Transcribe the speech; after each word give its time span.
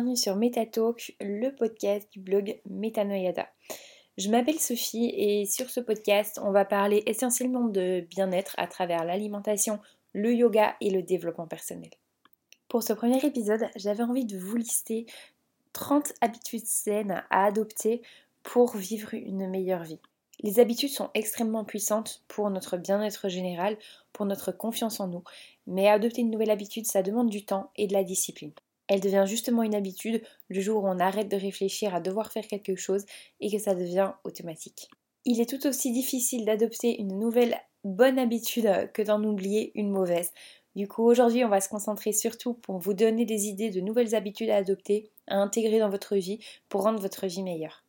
bienvenue 0.00 0.16
sur 0.16 0.36
MetaTalk, 0.36 1.14
le 1.20 1.54
podcast 1.54 2.10
du 2.10 2.20
blog 2.20 2.58
Metanoyada. 2.64 3.46
Je 4.16 4.30
m'appelle 4.30 4.58
Sophie 4.58 5.12
et 5.14 5.44
sur 5.44 5.68
ce 5.68 5.78
podcast, 5.78 6.40
on 6.42 6.52
va 6.52 6.64
parler 6.64 7.02
essentiellement 7.04 7.66
de 7.66 8.00
bien-être 8.08 8.54
à 8.56 8.66
travers 8.66 9.04
l'alimentation, 9.04 9.78
le 10.14 10.32
yoga 10.32 10.74
et 10.80 10.88
le 10.88 11.02
développement 11.02 11.46
personnel. 11.46 11.90
Pour 12.68 12.82
ce 12.82 12.94
premier 12.94 13.22
épisode, 13.26 13.66
j'avais 13.76 14.02
envie 14.02 14.24
de 14.24 14.38
vous 14.38 14.56
lister 14.56 15.04
30 15.74 16.14
habitudes 16.22 16.64
saines 16.64 17.22
à 17.28 17.44
adopter 17.44 18.00
pour 18.42 18.74
vivre 18.78 19.12
une 19.12 19.50
meilleure 19.50 19.84
vie. 19.84 20.00
Les 20.42 20.60
habitudes 20.60 20.88
sont 20.88 21.10
extrêmement 21.12 21.64
puissantes 21.64 22.22
pour 22.26 22.48
notre 22.48 22.78
bien-être 22.78 23.28
général, 23.28 23.76
pour 24.14 24.24
notre 24.24 24.50
confiance 24.50 24.98
en 24.98 25.08
nous, 25.08 25.24
mais 25.66 25.88
adopter 25.88 26.22
une 26.22 26.30
nouvelle 26.30 26.50
habitude, 26.50 26.86
ça 26.86 27.02
demande 27.02 27.28
du 27.28 27.44
temps 27.44 27.70
et 27.76 27.86
de 27.86 27.92
la 27.92 28.02
discipline. 28.02 28.52
Elle 28.90 29.00
devient 29.00 29.24
justement 29.24 29.62
une 29.62 29.76
habitude 29.76 30.20
le 30.48 30.60
jour 30.60 30.82
où 30.82 30.88
on 30.88 30.98
arrête 30.98 31.28
de 31.28 31.36
réfléchir 31.36 31.94
à 31.94 32.00
devoir 32.00 32.32
faire 32.32 32.48
quelque 32.48 32.74
chose 32.74 33.06
et 33.38 33.48
que 33.48 33.62
ça 33.62 33.76
devient 33.76 34.14
automatique. 34.24 34.90
Il 35.24 35.40
est 35.40 35.48
tout 35.48 35.64
aussi 35.68 35.92
difficile 35.92 36.44
d'adopter 36.44 37.00
une 37.00 37.16
nouvelle 37.16 37.56
bonne 37.84 38.18
habitude 38.18 38.90
que 38.92 39.02
d'en 39.02 39.22
oublier 39.22 39.70
une 39.76 39.92
mauvaise. 39.92 40.32
Du 40.74 40.88
coup, 40.88 41.04
aujourd'hui, 41.04 41.44
on 41.44 41.48
va 41.48 41.60
se 41.60 41.68
concentrer 41.68 42.12
surtout 42.12 42.54
pour 42.54 42.78
vous 42.78 42.92
donner 42.92 43.24
des 43.24 43.46
idées 43.46 43.70
de 43.70 43.80
nouvelles 43.80 44.16
habitudes 44.16 44.50
à 44.50 44.56
adopter, 44.56 45.12
à 45.28 45.36
intégrer 45.36 45.78
dans 45.78 45.88
votre 45.88 46.16
vie 46.16 46.40
pour 46.68 46.82
rendre 46.82 47.00
votre 47.00 47.28
vie 47.28 47.44
meilleure. 47.44 47.84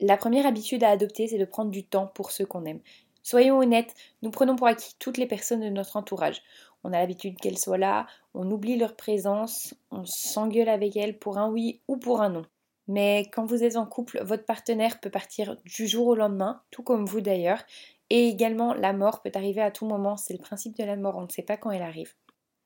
La 0.00 0.16
première 0.16 0.46
habitude 0.46 0.82
à 0.82 0.90
adopter, 0.90 1.28
c'est 1.28 1.38
de 1.38 1.44
prendre 1.44 1.70
du 1.70 1.84
temps 1.84 2.08
pour 2.08 2.32
ceux 2.32 2.46
qu'on 2.46 2.64
aime. 2.64 2.80
Soyons 3.22 3.58
honnêtes, 3.58 3.94
nous 4.22 4.32
prenons 4.32 4.56
pour 4.56 4.66
acquis 4.66 4.96
toutes 4.98 5.18
les 5.18 5.28
personnes 5.28 5.60
de 5.60 5.68
notre 5.68 5.96
entourage. 5.96 6.42
On 6.84 6.92
a 6.92 6.98
l'habitude 6.98 7.38
qu'elles 7.38 7.58
soient 7.58 7.78
là, 7.78 8.06
on 8.34 8.50
oublie 8.50 8.76
leur 8.76 8.96
présence, 8.96 9.74
on 9.90 10.04
s'engueule 10.04 10.68
avec 10.68 10.96
elles 10.96 11.18
pour 11.18 11.38
un 11.38 11.50
oui 11.50 11.80
ou 11.88 11.96
pour 11.96 12.22
un 12.22 12.30
non. 12.30 12.44
Mais 12.88 13.28
quand 13.32 13.46
vous 13.46 13.62
êtes 13.62 13.76
en 13.76 13.86
couple, 13.86 14.22
votre 14.24 14.44
partenaire 14.44 15.00
peut 15.00 15.10
partir 15.10 15.56
du 15.64 15.86
jour 15.86 16.08
au 16.08 16.14
lendemain, 16.14 16.62
tout 16.70 16.82
comme 16.82 17.06
vous 17.06 17.20
d'ailleurs, 17.20 17.62
et 18.10 18.28
également 18.28 18.74
la 18.74 18.92
mort 18.92 19.22
peut 19.22 19.32
arriver 19.34 19.62
à 19.62 19.70
tout 19.70 19.86
moment, 19.86 20.16
c'est 20.16 20.34
le 20.34 20.40
principe 20.40 20.76
de 20.76 20.84
la 20.84 20.96
mort, 20.96 21.16
on 21.16 21.22
ne 21.22 21.28
sait 21.28 21.42
pas 21.42 21.56
quand 21.56 21.70
elle 21.70 21.82
arrive. 21.82 22.14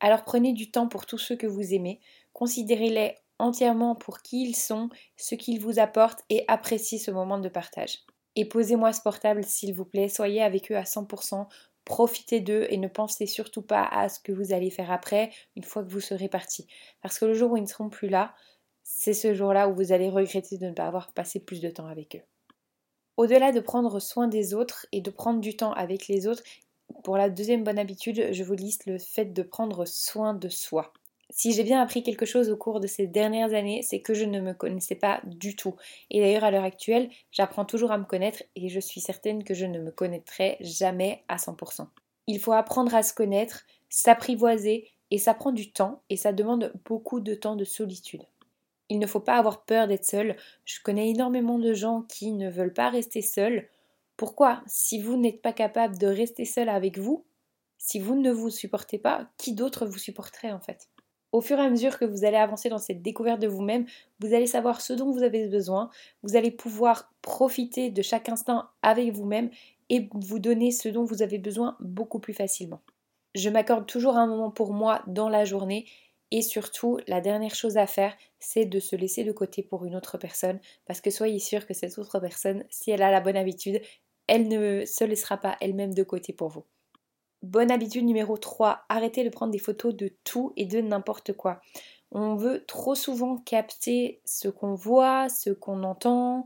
Alors 0.01 0.25
prenez 0.25 0.53
du 0.53 0.71
temps 0.71 0.89
pour 0.89 1.07
tous 1.07 1.19
ceux 1.19 1.37
que 1.37 1.47
vous 1.47 1.75
aimez, 1.75 2.01
considérez-les 2.33 3.15
entièrement 3.39 3.95
pour 3.95 4.23
qui 4.23 4.43
ils 4.43 4.57
sont, 4.57 4.89
ce 5.17 5.35
qu'ils 5.35 5.61
vous 5.61 5.79
apportent 5.79 6.25
et 6.31 6.45
appréciez 6.49 6.99
ce 6.99 7.11
moment 7.11 7.39
de 7.39 7.49
partage. 7.49 7.99
Et 8.35 8.45
posez-moi 8.45 8.93
ce 8.93 9.01
portable 9.01 9.45
s'il 9.45 9.75
vous 9.75 9.85
plaît, 9.85 10.09
soyez 10.09 10.43
avec 10.43 10.71
eux 10.71 10.77
à 10.77 10.83
100%, 10.83 11.47
profitez 11.87 12.41
d'eux 12.41 12.67
et 12.69 12.77
ne 12.77 12.89
pensez 12.89 13.27
surtout 13.27 13.63
pas 13.63 13.85
à 13.85 14.11
ce 14.11 14.21
que 14.21 14.33
vous 14.33 14.53
allez 14.53 14.71
faire 14.71 14.91
après 14.91 15.31
une 15.55 15.63
fois 15.63 15.83
que 15.83 15.89
vous 15.89 16.01
serez 16.01 16.29
parti. 16.29 16.67
Parce 17.01 17.19
que 17.19 17.25
le 17.25 17.33
jour 17.33 17.53
où 17.53 17.57
ils 17.57 17.63
ne 17.63 17.69
seront 17.69 17.89
plus 17.89 18.09
là, 18.09 18.35
c'est 18.83 19.15
ce 19.15 19.33
jour-là 19.33 19.69
où 19.69 19.75
vous 19.75 19.93
allez 19.93 20.11
regretter 20.11 20.59
de 20.59 20.67
ne 20.67 20.73
pas 20.73 20.87
avoir 20.87 21.13
passé 21.13 21.41
plus 21.41 21.61
de 21.61 21.71
temps 21.71 21.87
avec 21.87 22.17
eux. 22.17 22.23
Au-delà 23.17 23.53
de 23.53 23.61
prendre 23.61 23.99
soin 24.01 24.29
des 24.29 24.53
autres 24.53 24.87
et 24.93 25.01
de 25.01 25.11
prendre 25.11 25.41
du 25.41 25.57
temps 25.57 25.73
avec 25.73 26.09
les 26.09 26.27
autres, 26.27 26.43
pour 27.05 27.17
la 27.17 27.31
deuxième 27.31 27.65
bonne 27.65 27.79
habitude, 27.79 28.33
je 28.33 28.45
vous 28.45 28.55
liste 28.55 28.87
le 28.87 28.99
fait 28.99 29.33
de 29.33 29.43
prendre 29.43 29.87
soin 29.87 30.35
de 30.35 30.49
soi. 30.49 30.93
Si 31.31 31.53
j'ai 31.53 31.65
bien 31.65 31.81
appris 31.83 32.03
quelque 32.03 32.25
chose 32.27 32.51
au 32.51 32.57
cours 32.57 32.81
de 32.81 32.87
ces 32.87 33.07
dernières 33.07 33.53
années, 33.53 33.83
c'est 33.83 34.01
que 34.01 34.15
je 34.15 34.25
ne 34.25 34.41
me 34.41 34.55
connaissais 34.55 34.95
pas 34.95 35.21
du 35.25 35.57
tout. 35.57 35.75
Et 36.11 36.21
d'ailleurs, 36.21 36.45
à 36.45 36.51
l'heure 36.51 36.65
actuelle, 36.65 37.11
j'apprends 37.33 37.65
toujours 37.65 37.91
à 37.93 37.99
me 37.99 38.05
connaître 38.05 38.43
et 38.55 38.69
je 38.69 38.81
suis 38.81 39.01
certaine 39.01 39.45
que 39.45 39.55
je 39.55 39.67
ne 39.67 39.81
me 39.81 39.91
connaîtrai 39.91 40.57
jamais 40.61 41.25
à 41.29 41.37
100%. 41.39 41.89
Il 42.29 42.39
faut 42.39 42.53
apprendre 42.53 42.95
à 42.95 43.03
se 43.03 43.13
connaître, 43.13 43.65
s'apprivoiser 43.89 44.89
et 45.11 45.19
ça 45.19 45.35
prend 45.35 45.53
du 45.53 45.73
temps 45.73 46.03
et 46.11 46.17
ça 46.17 46.33
demande 46.33 46.73
beaucoup 46.85 47.21
de 47.21 47.35
temps 47.35 47.57
de 47.57 47.65
solitude. 47.65 48.25
Il 48.89 48.99
ne 49.01 49.07
faut 49.07 49.21
pas 49.21 49.37
avoir 49.37 49.65
peur 49.65 49.89
d'être 49.89 50.05
seul. 50.05 50.37
Je 50.65 50.81
connais 50.83 51.11
énormément 51.11 51.59
de 51.59 51.75
gens 51.75 52.03
qui 52.03 52.33
ne 52.33 52.49
veulent 52.51 52.73
pas 52.75 52.91
rester 52.91 53.21
seuls. 53.23 53.69
Pourquoi? 54.17 54.63
Si 54.67 55.03
vous 55.03 55.17
n'êtes 55.17 55.43
pas 55.43 55.53
capable 55.53 55.99
de 55.99 56.07
rester 56.07 56.45
seul 56.45 56.69
avec 56.69 56.99
vous, 56.99 57.25
si 57.79 57.99
vous 58.01 58.15
ne 58.15 58.31
vous 58.31 58.51
supportez 58.51 58.99
pas, 58.99 59.29
qui 59.39 59.55
d'autre 59.55 59.87
vous 59.87 59.99
supporterait 59.99 60.53
en 60.53 60.61
fait? 60.61 60.89
Au 61.33 61.41
fur 61.41 61.59
et 61.59 61.63
à 61.63 61.71
mesure 61.71 61.99
que 61.99 62.05
vous 62.05 62.25
allez 62.25 62.37
avancer 62.37 62.69
dans 62.69 62.79
cette 62.79 63.03
découverte 63.03 63.41
de 63.41 63.49
vous-même, 63.49 63.87
vous 64.21 64.35
allez 64.35 64.47
savoir 64.47 64.81
ce 64.81 64.93
dont 64.93 65.11
vous 65.11 65.23
avez 65.23 65.49
besoin, 65.49 65.91
vous 66.23 66.37
allez 66.37 66.51
pouvoir 66.51 67.13
profiter 67.23 67.91
de 67.91 68.03
chaque 68.03 68.29
instant 68.29 68.65
avec 68.83 69.13
vous-même 69.13 69.51
et 69.91 70.09
vous 70.15 70.39
donner 70.39 70.71
ce 70.71 70.89
dont 70.89 71.05
vous 71.05 71.23
avez 71.23 71.39
besoin 71.39 71.77
beaucoup 71.81 72.19
plus 72.19 72.35
facilement. 72.35 72.81
Je 73.35 73.51
m'accorde 73.51 73.87
toujours 73.87 74.17
un 74.17 74.27
moment 74.27 74.51
pour 74.51 74.73
moi 74.73 75.03
dans 75.07 75.29
la 75.29 75.45
journée 75.45 75.87
et 76.31 76.43
surtout, 76.43 76.99
la 77.07 77.21
dernière 77.21 77.55
chose 77.55 77.77
à 77.77 77.87
faire, 77.87 78.17
c'est 78.41 78.65
de 78.65 78.81
se 78.81 78.97
laisser 78.97 79.23
de 79.25 79.33
côté 79.33 79.63
pour 79.63 79.85
une 79.85 79.95
autre 79.95 80.19
personne 80.19 80.59
parce 80.87 81.01
que 81.01 81.11
soyez 81.11 81.39
sûr 81.39 81.67
que 81.67 81.75
cette 81.75 81.99
autre 81.99 82.19
personne, 82.19 82.65
si 82.71 82.91
elle 82.91 83.03
a 83.03 83.11
la 83.11 83.21
bonne 83.21 83.37
habitude, 83.37 83.81
elle 84.27 84.49
ne 84.49 84.85
se 84.85 85.05
laissera 85.05 85.37
pas 85.37 85.57
elle-même 85.61 85.95
de 85.95 86.03
côté 86.03 86.33
pour 86.33 86.49
vous. 86.49 86.65
Bonne 87.47 87.71
habitude 87.71 88.05
numéro 88.05 88.37
3, 88.37 88.81
arrêtez 88.89 89.23
de 89.23 89.29
prendre 89.29 89.53
des 89.53 89.61
photos 89.61 89.95
de 89.95 90.11
tout 90.25 90.53
et 90.57 90.65
de 90.65 90.81
n'importe 90.81 91.33
quoi. 91.33 91.61
On 92.11 92.35
veut 92.35 92.65
trop 92.67 92.97
souvent 92.97 93.37
capter 93.37 94.21
ce 94.25 94.49
qu'on 94.49 94.75
voit, 94.75 95.29
ce 95.29 95.51
qu'on 95.51 95.85
entend, 95.85 96.43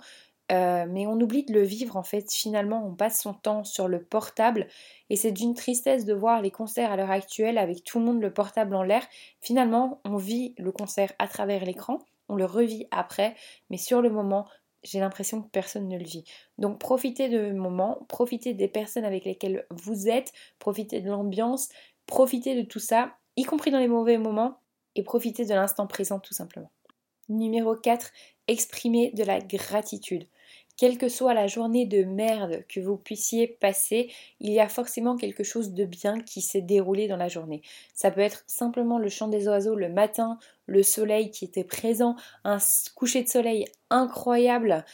euh, 0.52 0.84
mais 0.86 1.06
on 1.06 1.18
oublie 1.18 1.46
de 1.46 1.54
le 1.54 1.62
vivre 1.62 1.96
en 1.96 2.02
fait. 2.02 2.30
Finalement, 2.30 2.86
on 2.86 2.94
passe 2.94 3.22
son 3.22 3.32
temps 3.32 3.64
sur 3.64 3.88
le 3.88 4.02
portable 4.02 4.66
et 5.08 5.16
c'est 5.16 5.32
d'une 5.32 5.54
tristesse 5.54 6.04
de 6.04 6.12
voir 6.12 6.42
les 6.42 6.50
concerts 6.50 6.92
à 6.92 6.96
l'heure 6.96 7.10
actuelle 7.10 7.56
avec 7.56 7.82
tout 7.82 7.98
le 7.98 8.04
monde 8.04 8.20
le 8.20 8.34
portable 8.34 8.74
en 8.74 8.82
l'air. 8.82 9.06
Finalement, 9.40 10.02
on 10.04 10.18
vit 10.18 10.54
le 10.58 10.70
concert 10.70 11.14
à 11.18 11.28
travers 11.28 11.64
l'écran, 11.64 12.00
on 12.28 12.36
le 12.36 12.44
revit 12.44 12.86
après, 12.90 13.36
mais 13.70 13.78
sur 13.78 14.02
le 14.02 14.10
moment, 14.10 14.46
j'ai 14.82 15.00
l'impression 15.00 15.42
que 15.42 15.48
personne 15.48 15.88
ne 15.88 15.98
le 15.98 16.04
vit. 16.04 16.24
Donc 16.58 16.78
profitez 16.78 17.28
de 17.28 17.52
moments, 17.52 18.04
profitez 18.08 18.54
des 18.54 18.68
personnes 18.68 19.04
avec 19.04 19.24
lesquelles 19.24 19.66
vous 19.70 20.08
êtes, 20.08 20.32
profitez 20.58 21.00
de 21.00 21.10
l'ambiance, 21.10 21.68
profitez 22.06 22.60
de 22.60 22.66
tout 22.66 22.78
ça, 22.78 23.16
y 23.36 23.44
compris 23.44 23.70
dans 23.70 23.78
les 23.78 23.88
mauvais 23.88 24.18
moments, 24.18 24.58
et 24.96 25.02
profitez 25.02 25.44
de 25.44 25.54
l'instant 25.54 25.86
présent 25.86 26.18
tout 26.18 26.34
simplement. 26.34 26.70
Numéro 27.28 27.76
4, 27.76 28.10
exprimez 28.48 29.12
de 29.12 29.22
la 29.22 29.38
gratitude. 29.38 30.26
Quelle 30.80 30.96
que 30.96 31.10
soit 31.10 31.34
la 31.34 31.46
journée 31.46 31.84
de 31.84 32.04
merde 32.04 32.64
que 32.66 32.80
vous 32.80 32.96
puissiez 32.96 33.46
passer, 33.46 34.10
il 34.40 34.50
y 34.50 34.60
a 34.60 34.68
forcément 34.70 35.14
quelque 35.14 35.44
chose 35.44 35.74
de 35.74 35.84
bien 35.84 36.22
qui 36.22 36.40
s'est 36.40 36.62
déroulé 36.62 37.06
dans 37.06 37.18
la 37.18 37.28
journée. 37.28 37.60
Ça 37.92 38.10
peut 38.10 38.22
être 38.22 38.44
simplement 38.46 38.98
le 38.98 39.10
chant 39.10 39.28
des 39.28 39.46
oiseaux 39.46 39.74
le 39.74 39.90
matin, 39.90 40.38
le 40.64 40.82
soleil 40.82 41.30
qui 41.30 41.44
était 41.44 41.64
présent, 41.64 42.16
un 42.44 42.56
coucher 42.94 43.22
de 43.22 43.28
soleil 43.28 43.66
incroyable, 43.90 44.86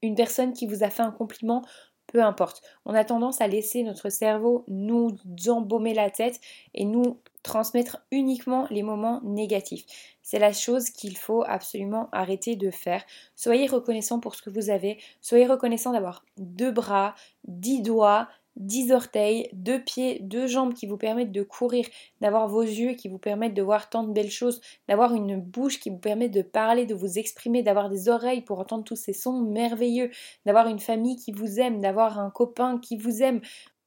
une 0.00 0.14
personne 0.14 0.54
qui 0.54 0.66
vous 0.66 0.82
a 0.82 0.88
fait 0.88 1.02
un 1.02 1.10
compliment, 1.10 1.60
peu 2.06 2.22
importe. 2.22 2.62
On 2.86 2.94
a 2.94 3.04
tendance 3.04 3.42
à 3.42 3.46
laisser 3.46 3.82
notre 3.82 4.08
cerveau 4.08 4.64
nous 4.66 5.14
embaumer 5.46 5.92
la 5.92 6.08
tête 6.08 6.40
et 6.72 6.86
nous 6.86 7.18
transmettre 7.44 7.98
uniquement 8.10 8.66
les 8.70 8.82
moments 8.82 9.20
négatifs. 9.22 9.84
C'est 10.22 10.40
la 10.40 10.52
chose 10.52 10.90
qu'il 10.90 11.16
faut 11.16 11.44
absolument 11.46 12.08
arrêter 12.10 12.56
de 12.56 12.70
faire. 12.70 13.04
Soyez 13.36 13.68
reconnaissant 13.68 14.18
pour 14.18 14.34
ce 14.34 14.42
que 14.42 14.50
vous 14.50 14.70
avez. 14.70 14.98
Soyez 15.20 15.46
reconnaissant 15.46 15.92
d'avoir 15.92 16.24
deux 16.38 16.72
bras, 16.72 17.14
dix 17.46 17.82
doigts, 17.82 18.28
dix 18.56 18.92
orteils, 18.92 19.48
deux 19.52 19.82
pieds, 19.82 20.20
deux 20.22 20.46
jambes 20.46 20.74
qui 20.74 20.86
vous 20.86 20.96
permettent 20.96 21.32
de 21.32 21.42
courir, 21.42 21.86
d'avoir 22.20 22.48
vos 22.48 22.62
yeux 22.62 22.94
qui 22.94 23.08
vous 23.08 23.18
permettent 23.18 23.54
de 23.54 23.62
voir 23.62 23.90
tant 23.90 24.04
de 24.04 24.12
belles 24.12 24.30
choses, 24.30 24.60
d'avoir 24.88 25.14
une 25.14 25.40
bouche 25.40 25.80
qui 25.80 25.90
vous 25.90 25.98
permet 25.98 26.28
de 26.28 26.42
parler, 26.42 26.86
de 26.86 26.94
vous 26.94 27.18
exprimer, 27.18 27.62
d'avoir 27.62 27.90
des 27.90 28.08
oreilles 28.08 28.42
pour 28.42 28.60
entendre 28.60 28.84
tous 28.84 28.96
ces 28.96 29.12
sons 29.12 29.42
merveilleux, 29.42 30.10
d'avoir 30.46 30.68
une 30.68 30.78
famille 30.78 31.16
qui 31.16 31.32
vous 31.32 31.60
aime, 31.60 31.80
d'avoir 31.80 32.18
un 32.18 32.30
copain 32.30 32.78
qui 32.78 32.96
vous 32.96 33.22
aime, 33.22 33.40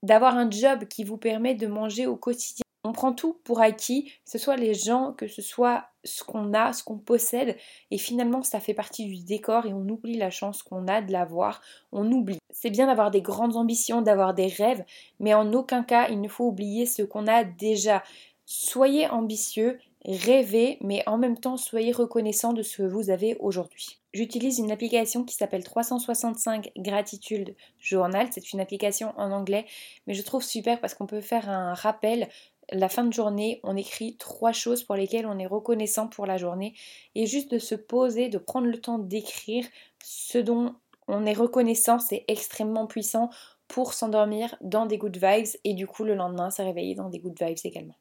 d'avoir 0.03 0.37
un 0.37 0.49
job 0.51 0.85
qui 0.85 1.03
vous 1.03 1.17
permet 1.17 1.55
de 1.55 1.67
manger 1.67 2.05
au 2.05 2.15
quotidien. 2.15 2.66
On 2.87 2.93
prend 2.93 3.11
tout 3.11 3.37
pour 3.43 3.59
acquis, 3.59 4.05
que 4.05 4.31
ce 4.31 4.37
soit 4.37 4.55
les 4.55 4.73
gens, 4.73 5.11
que 5.11 5.27
ce 5.27 5.41
soit 5.41 5.87
ce 6.05 6.23
qu'on 6.23 6.53
a, 6.53 6.71
ce 6.71 6.85
qu'on 6.85 6.97
possède, 6.97 7.57
et 7.91 7.97
finalement 7.97 8.43
ça 8.43 8.61
fait 8.61 8.73
partie 8.73 9.05
du 9.07 9.25
décor 9.25 9.65
et 9.65 9.73
on 9.73 9.89
oublie 9.89 10.15
la 10.15 10.29
chance 10.29 10.63
qu'on 10.63 10.87
a 10.87 11.01
de 11.01 11.11
l'avoir, 11.11 11.59
on 11.91 12.09
oublie. 12.09 12.37
C'est 12.49 12.69
bien 12.69 12.87
d'avoir 12.87 13.11
des 13.11 13.21
grandes 13.21 13.57
ambitions, 13.57 14.01
d'avoir 14.01 14.33
des 14.33 14.47
rêves, 14.47 14.85
mais 15.19 15.33
en 15.33 15.51
aucun 15.51 15.83
cas 15.83 16.07
il 16.07 16.21
ne 16.21 16.29
faut 16.29 16.45
oublier 16.45 16.85
ce 16.85 17.01
qu'on 17.01 17.27
a 17.27 17.43
déjà. 17.43 18.03
Soyez 18.45 19.09
ambitieux, 19.09 19.79
rêvez, 20.05 20.77
mais 20.79 21.03
en 21.07 21.17
même 21.17 21.37
temps 21.37 21.57
soyez 21.57 21.91
reconnaissant 21.91 22.53
de 22.53 22.63
ce 22.63 22.77
que 22.77 22.83
vous 22.83 23.09
avez 23.09 23.35
aujourd'hui. 23.41 23.99
J'utilise 24.13 24.59
une 24.59 24.71
application 24.71 25.25
qui 25.25 25.35
s'appelle 25.35 25.65
365 25.65 26.71
Gratitude 26.77 27.53
Journal. 27.81 28.29
C'est 28.31 28.53
une 28.53 28.61
application 28.61 29.13
en 29.17 29.31
anglais, 29.31 29.65
mais 30.07 30.13
je 30.13 30.23
trouve 30.23 30.41
super 30.41 30.79
parce 30.79 30.95
qu'on 30.95 31.05
peut 31.05 31.19
faire 31.19 31.49
un 31.49 31.73
rappel 31.73 32.29
la 32.71 32.89
fin 32.89 33.03
de 33.03 33.13
journée, 33.13 33.59
on 33.63 33.77
écrit 33.77 34.17
trois 34.17 34.51
choses 34.51 34.83
pour 34.83 34.95
lesquelles 34.95 35.25
on 35.25 35.39
est 35.39 35.47
reconnaissant 35.47 36.07
pour 36.07 36.25
la 36.25 36.37
journée 36.37 36.73
et 37.15 37.25
juste 37.25 37.51
de 37.51 37.59
se 37.59 37.75
poser, 37.75 38.29
de 38.29 38.37
prendre 38.37 38.67
le 38.67 38.79
temps 38.79 38.99
d'écrire 38.99 39.65
ce 40.03 40.37
dont 40.37 40.75
on 41.07 41.25
est 41.25 41.33
reconnaissant, 41.33 41.99
c'est 41.99 42.25
extrêmement 42.27 42.87
puissant 42.87 43.29
pour 43.67 43.93
s'endormir 43.93 44.55
dans 44.61 44.85
des 44.85 44.97
good 44.97 45.17
vibes 45.17 45.57
et 45.63 45.73
du 45.73 45.87
coup 45.87 46.03
le 46.03 46.15
lendemain 46.15 46.51
se 46.51 46.61
réveiller 46.61 46.95
dans 46.95 47.09
des 47.09 47.19
good 47.19 47.37
vibes 47.41 47.57
également. 47.63 47.95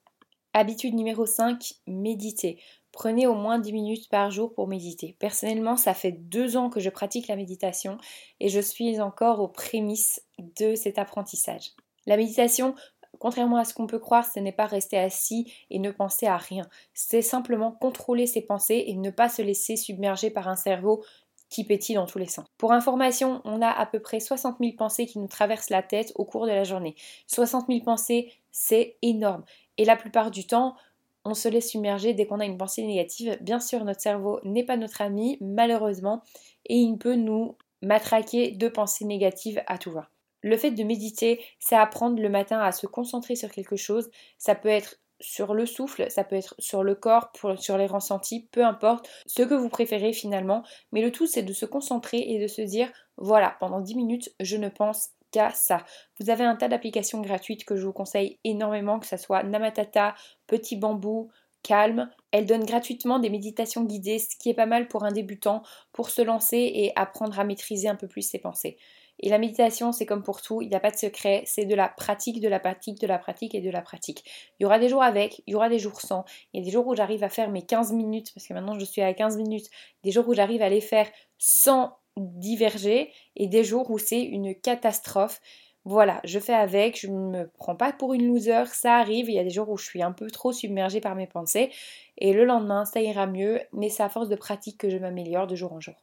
Habitude 0.53 0.95
numéro 0.95 1.27
5, 1.27 1.75
méditer. 1.87 2.59
Prenez 2.91 3.27
au 3.27 3.35
moins 3.35 3.59
10 3.59 3.73
minutes 3.73 4.09
par 4.09 4.31
jour 4.31 4.55
pour 4.55 4.69
méditer. 4.69 5.15
Personnellement, 5.19 5.77
ça 5.77 5.93
fait 5.93 6.13
deux 6.13 6.57
ans 6.57 6.71
que 6.71 6.81
je 6.81 6.89
pratique 6.89 7.29
la 7.29 7.37
méditation 7.37 7.99
et 8.41 8.49
je 8.49 8.61
suis 8.61 9.01
encore 9.01 9.41
aux 9.41 9.49
prémices 9.49 10.23
de 10.39 10.75
cet 10.75 10.99
apprentissage. 10.99 11.73
La 12.07 12.17
méditation, 12.17 12.75
contrairement 13.19 13.57
à 13.57 13.65
ce 13.65 13.75
qu'on 13.75 13.87
peut 13.87 13.99
croire, 13.99 14.25
ce 14.25 14.41
n'est 14.41 14.53
pas 14.53 14.67
rester 14.67 14.99
assis 14.99 15.53
et 15.71 15.79
ne 15.79 15.91
penser 15.91 16.27
à 16.27 16.37
rien. 16.37 16.67
C'est 16.95 17.23
simplement 17.23 17.73
contrôler 17.73 18.27
ses 18.27 18.43
pensées 18.43 18.85
et 18.87 18.95
ne 18.95 19.11
pas 19.11 19.29
se 19.29 19.43
laisser 19.43 19.77
submerger 19.77 20.31
par 20.31 20.49
un 20.49 20.57
cerveau 20.57 21.03
qui 21.49 21.65
pétille 21.65 21.95
dans 21.95 22.07
tous 22.07 22.19
les 22.19 22.27
sens. 22.27 22.47
Pour 22.59 22.73
information, 22.73 23.41
on 23.45 23.63
a 23.63 23.71
à 23.71 23.87
peu 23.87 24.01
près 24.01 24.21
60 24.21 24.57
000 24.61 24.73
pensées 24.77 25.07
qui 25.07 25.19
nous 25.19 25.29
traversent 25.29 25.71
la 25.71 25.83
tête 25.83 26.13
au 26.17 26.25
cours 26.25 26.47
de 26.47 26.53
la 26.53 26.65
journée. 26.65 26.97
60 27.29 27.67
000 27.69 27.81
pensées, 27.85 28.33
c'est 28.51 28.97
énorme. 29.03 29.45
Et 29.79 29.85
la 29.85 29.97
plupart 29.97 30.31
du 30.31 30.47
temps, 30.47 30.77
on 31.25 31.35
se 31.35 31.49
laisse 31.49 31.71
submerger 31.71 32.15
dès 32.15 32.27
qu'on 32.27 32.41
a 32.41 32.45
une 32.45 32.59
pensée 32.59 32.85
négative. 32.87 33.37
Bien 33.41 33.61
sûr, 33.61 33.85
notre 33.85 34.01
cerveau 34.01 34.41
n'est 34.45 34.65
pas 34.65 34.77
notre 34.77 35.03
ami, 35.03 35.39
malheureusement, 35.41 36.23
et 36.67 36.77
il 36.77 36.99
peut 36.99 37.17
nous 37.17 37.57
matraquer 37.83 38.53
de 38.53 38.69
pensées 38.69 39.05
négatives 39.05 39.63
à 39.67 39.79
tout 39.79 39.93
va. 39.93 40.09
Le 40.47 40.57
fait 40.57 40.71
de 40.71 40.85
méditer, 40.85 41.45
c'est 41.59 41.75
apprendre 41.77 42.23
le 42.23 42.29
matin 42.29 42.61
à 42.61 42.71
se 42.73 42.87
concentrer 42.87 43.35
sur 43.35 43.51
quelque 43.51 43.77
chose. 43.77 44.09
Ça 44.39 44.55
peut 44.55 44.69
être 44.69 45.01
sur 45.19 45.55
le 45.55 45.67
souffle, 45.67 46.11
ça 46.11 46.25
peut 46.25 46.37
être 46.37 46.55
sur 46.59 46.85
le 46.85 46.95
corps, 46.95 47.33
sur 47.57 47.77
les 47.77 47.87
ressentis, 47.87 48.49
peu 48.53 48.65
importe 48.65 49.09
ce 49.27 49.43
que 49.43 49.55
vous 49.55 49.69
préférez 49.69 50.13
finalement. 50.13 50.63
Mais 50.93 51.03
le 51.03 51.11
tout, 51.11 51.27
c'est 51.27 51.43
de 51.43 51.53
se 51.53 51.67
concentrer 51.67 52.19
et 52.19 52.39
de 52.39 52.47
se 52.47 52.63
dire, 52.63 52.93
voilà, 53.17 53.57
pendant 53.61 53.81
10 53.81 53.97
minutes, 53.97 54.35
je 54.41 54.57
ne 54.57 54.69
pense 54.69 55.11
ça. 55.55 55.85
Vous 56.19 56.31
avez 56.31 56.45
un 56.45 56.57
tas 56.57 56.69
d'applications 56.69 57.21
gratuites 57.21 57.65
que 57.65 57.77
je 57.77 57.87
vous 57.87 57.93
conseille 57.93 58.39
énormément, 58.45 58.99
que 58.99 59.07
ce 59.07 59.17
soit 59.17 59.43
Namatata, 59.43 60.15
Petit 60.47 60.77
Bambou, 60.77 61.31
Calme. 61.63 62.11
Elles 62.31 62.47
donnent 62.47 62.65
gratuitement 62.65 63.19
des 63.19 63.31
méditations 63.31 63.85
guidées, 63.85 64.19
ce 64.19 64.37
qui 64.37 64.51
est 64.51 64.55
pas 64.55 64.67
mal 64.67 64.89
pour 64.89 65.05
un 65.05 65.13
débutant, 65.13 65.63
pour 65.93 66.11
se 66.11 66.23
lancer 66.23 66.71
et 66.75 66.93
apprendre 66.97 67.39
à 67.39 67.45
maîtriser 67.45 67.89
un 67.89 67.97
peu 67.97 68.09
plus 68.09 68.23
ses 68.23 68.39
pensées. 68.39 68.77
Et 69.21 69.29
la 69.29 69.39
méditation, 69.39 69.93
c'est 69.93 70.07
comme 70.07 70.23
pour 70.23 70.43
tout, 70.43 70.61
il 70.61 70.69
n'y 70.69 70.75
a 70.75 70.81
pas 70.81 70.91
de 70.91 70.97
secret, 70.97 71.43
c'est 71.47 71.65
de 71.65 71.75
la 71.75 71.89
pratique, 71.89 72.41
de 72.41 72.49
la 72.49 72.61
pratique, 72.61 73.01
de 73.01 73.07
la 73.07 73.19
pratique 73.19 73.55
et 73.55 73.61
de 73.61 73.71
la 73.71 73.81
pratique. 73.81 74.25
Il 74.59 74.65
y 74.65 74.67
aura 74.67 74.79
des 74.79 74.89
jours 74.89 75.03
avec, 75.03 75.43
il 75.47 75.53
y 75.53 75.55
aura 75.55 75.69
des 75.69 75.79
jours 75.79 76.01
sans. 76.01 76.25
Il 76.53 76.61
y 76.61 76.63
a 76.63 76.65
des 76.65 76.71
jours 76.71 76.87
où 76.87 76.95
j'arrive 76.95 77.25
à 77.25 77.29
faire 77.29 77.51
mes 77.51 77.63
15 77.63 77.93
minutes, 77.93 78.33
parce 78.35 78.47
que 78.47 78.53
maintenant 78.53 78.79
je 78.79 78.85
suis 78.85 79.03
à 79.03 79.13
15 79.15 79.37
minutes, 79.39 79.71
des 80.05 80.11
jours 80.11 80.29
où 80.29 80.35
j'arrive 80.35 80.63
à 80.63 80.69
les 80.69 80.81
faire 80.83 81.09
sans 81.39 81.97
diverger 82.17 83.13
et 83.37 83.47
des 83.47 83.65
jours 83.65 83.91
où 83.91 83.99
c'est 83.99 84.23
une 84.23 84.55
catastrophe. 84.55 85.41
Voilà, 85.85 86.21
je 86.25 86.41
fais 86.41 86.55
avec, 86.55 87.01
je 87.01 87.07
ne 87.07 87.31
me 87.31 87.51
prends 87.59 87.77
pas 87.77 87.93
pour 87.93 88.13
une 88.13 88.27
loser, 88.27 88.65
ça 88.73 88.97
arrive, 88.97 89.31
il 89.31 89.37
y 89.37 89.39
a 89.39 89.45
des 89.45 89.51
jours 89.51 89.69
où 89.69 89.77
je 89.77 89.85
suis 89.85 90.03
un 90.03 90.11
peu 90.11 90.29
trop 90.31 90.51
submergée 90.51 91.01
par 91.01 91.15
mes 91.15 91.29
pensées 91.29 91.71
et 92.19 92.33
le 92.33 92.45
lendemain 92.45 92.85
ça 92.85 93.01
ira 93.01 93.27
mieux, 93.27 93.61
mais 93.73 93.89
c'est 93.89 94.03
à 94.03 94.09
force 94.09 94.29
de 94.29 94.35
pratique 94.35 94.79
que 94.79 94.91
je 94.91 94.97
m'améliore 94.97 95.47
de 95.47 95.55
jour 95.55 95.73
en 95.73 95.81
jour. 95.81 95.95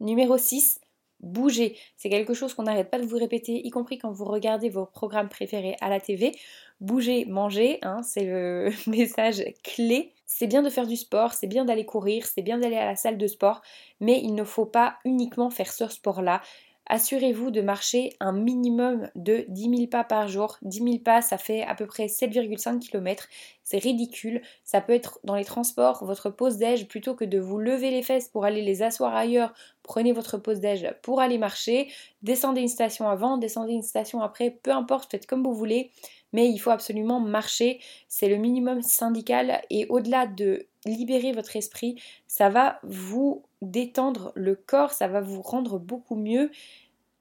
Numéro 0.00 0.38
6, 0.38 0.80
bouger. 1.24 1.76
C'est 1.96 2.10
quelque 2.10 2.34
chose 2.34 2.54
qu'on 2.54 2.64
n'arrête 2.64 2.90
pas 2.90 2.98
de 2.98 3.06
vous 3.06 3.16
répéter, 3.16 3.66
y 3.66 3.70
compris 3.70 3.98
quand 3.98 4.12
vous 4.12 4.24
regardez 4.24 4.68
vos 4.68 4.86
programmes 4.86 5.28
préférés 5.28 5.76
à 5.80 5.88
la 5.88 6.00
TV. 6.00 6.32
Bouger, 6.80 7.24
manger, 7.24 7.78
hein, 7.82 8.02
c'est 8.02 8.24
le 8.24 8.70
message 8.86 9.42
clé 9.62 10.12
c'est 10.26 10.46
bien 10.46 10.62
de 10.62 10.70
faire 10.70 10.86
du 10.86 10.96
sport, 10.96 11.32
c'est 11.32 11.46
bien 11.46 11.64
d'aller 11.64 11.84
courir, 11.84 12.26
c'est 12.26 12.42
bien 12.42 12.58
d'aller 12.58 12.76
à 12.76 12.86
la 12.86 12.96
salle 12.96 13.18
de 13.18 13.26
sport, 13.26 13.62
mais 14.00 14.20
il 14.22 14.34
ne 14.34 14.44
faut 14.44 14.66
pas 14.66 14.96
uniquement 15.04 15.50
faire 15.50 15.72
ce 15.72 15.86
sport-là. 15.86 16.40
Assurez-vous 16.86 17.50
de 17.50 17.62
marcher 17.62 18.12
un 18.20 18.32
minimum 18.32 19.08
de 19.14 19.46
10 19.48 19.76
000 19.76 19.86
pas 19.86 20.04
par 20.04 20.28
jour. 20.28 20.58
10 20.62 20.78
000 20.78 20.98
pas, 20.98 21.22
ça 21.22 21.38
fait 21.38 21.62
à 21.62 21.74
peu 21.74 21.86
près 21.86 22.06
7,5 22.06 22.78
km. 22.78 23.28
C'est 23.62 23.78
ridicule. 23.78 24.42
Ça 24.64 24.80
peut 24.82 24.92
être 24.92 25.18
dans 25.24 25.34
les 25.34 25.44
transports, 25.44 26.04
votre 26.04 26.28
pause 26.28 26.58
déj, 26.58 26.86
plutôt 26.86 27.14
que 27.14 27.24
de 27.24 27.38
vous 27.38 27.58
lever 27.58 27.90
les 27.90 28.02
fesses 28.02 28.28
pour 28.28 28.44
aller 28.44 28.60
les 28.60 28.82
asseoir 28.82 29.14
ailleurs, 29.14 29.54
prenez 29.82 30.12
votre 30.12 30.36
pause 30.36 30.60
déj 30.60 30.92
pour 31.02 31.20
aller 31.20 31.38
marcher. 31.38 31.90
Descendez 32.22 32.60
une 32.60 32.68
station 32.68 33.08
avant, 33.08 33.38
descendez 33.38 33.72
une 33.72 33.82
station 33.82 34.20
après, 34.20 34.50
peu 34.50 34.70
importe, 34.70 35.10
faites 35.10 35.26
comme 35.26 35.42
vous 35.42 35.54
voulez 35.54 35.90
mais 36.34 36.50
il 36.50 36.58
faut 36.58 36.70
absolument 36.70 37.20
marcher, 37.20 37.80
c'est 38.08 38.28
le 38.28 38.36
minimum 38.36 38.82
syndical 38.82 39.62
et 39.70 39.86
au-delà 39.88 40.26
de 40.26 40.66
libérer 40.84 41.30
votre 41.30 41.56
esprit, 41.56 41.94
ça 42.26 42.48
va 42.50 42.80
vous 42.82 43.44
détendre 43.64 44.32
le 44.34 44.54
corps, 44.54 44.92
ça 44.92 45.08
va 45.08 45.20
vous 45.20 45.42
rendre 45.42 45.78
beaucoup 45.78 46.16
mieux 46.16 46.50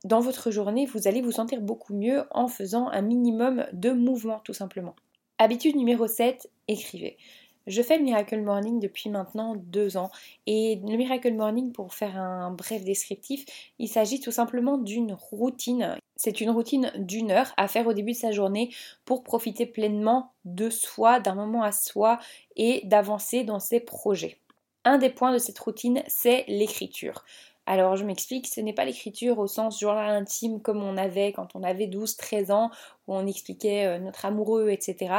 dans 0.04 0.19
votre 0.19 0.51
journée, 0.51 0.86
vous 0.86 1.07
allez 1.07 1.22
vous 1.22 1.31
sentir 1.31 1.62
beaucoup 1.62 1.94
mieux 1.94 2.24
en 2.31 2.48
faisant 2.48 2.90
un 2.90 3.01
minimum 3.01 3.66
de 3.72 3.92
mouvement 3.92 4.42
tout 4.44 4.54
simplement. 4.54 4.95
Habitude 5.38 5.75
numéro 5.75 6.07
7, 6.07 6.50
écrivez. 6.68 7.18
Je 7.66 7.81
fais 7.81 7.98
le 7.98 8.04
Miracle 8.04 8.42
Morning 8.42 8.80
depuis 8.81 9.10
maintenant 9.10 9.56
deux 9.56 9.95
ans 9.95 10.12
et 10.48 10.81
le 10.86 10.98
Miracle 10.98 11.34
Morning, 11.34 11.72
pour 11.72 11.94
faire 11.94 12.18
un 12.18 12.51
bref 12.51 12.84
descriptif, 12.84 13.45
il 13.80 13.88
s'agit 13.88 14.19
tout 14.19 14.31
simplement 14.31 14.78
d'une 14.78 15.13
routine. 15.13 15.95
C'est 16.18 16.42
une 16.42 16.50
routine 16.50 16.92
d'une 16.98 17.31
heure 17.31 17.54
à 17.56 17.69
faire 17.69 17.88
au 17.88 17.94
début 17.94 18.12
de 18.12 18.18
sa 18.18 18.31
journée 18.31 18.74
pour 19.06 19.24
profiter 19.24 19.66
pleinement 19.66 20.34
de 20.44 20.69
soi, 20.69 21.22
d'un 21.22 21.36
moment 21.36 21.63
à 21.63 21.72
soi 21.72 22.19
et 22.57 22.81
d'avancer 22.84 23.45
dans 23.45 23.60
ses 23.60 23.80
projets. 23.80 24.43
Un 24.85 24.97
des 24.97 25.09
points 25.09 25.31
de 25.31 25.38
cette 25.38 25.59
routine, 25.59 26.03
c'est 26.07 26.45
l'écriture. 26.47 27.24
Alors 27.65 27.95
je 27.95 28.03
m'explique, 28.03 28.47
ce 28.47 28.59
n'est 28.59 28.74
pas 28.74 28.83
l'écriture 28.83 29.39
au 29.39 29.47
sens 29.47 29.80
journal 29.80 30.09
intime 30.09 30.62
comme 30.62 30.83
on 30.83 30.97
avait 30.97 31.31
quand 31.31 31.56
on 31.56 31.63
avait 31.63 31.88
12-13 31.88 32.51
ans, 32.51 32.71
où 33.07 33.15
on 33.15 33.25
expliquait 33.25 33.85
euh, 33.85 34.00
notre 34.00 34.25
amoureux, 34.25 34.69
etc. 34.69 35.13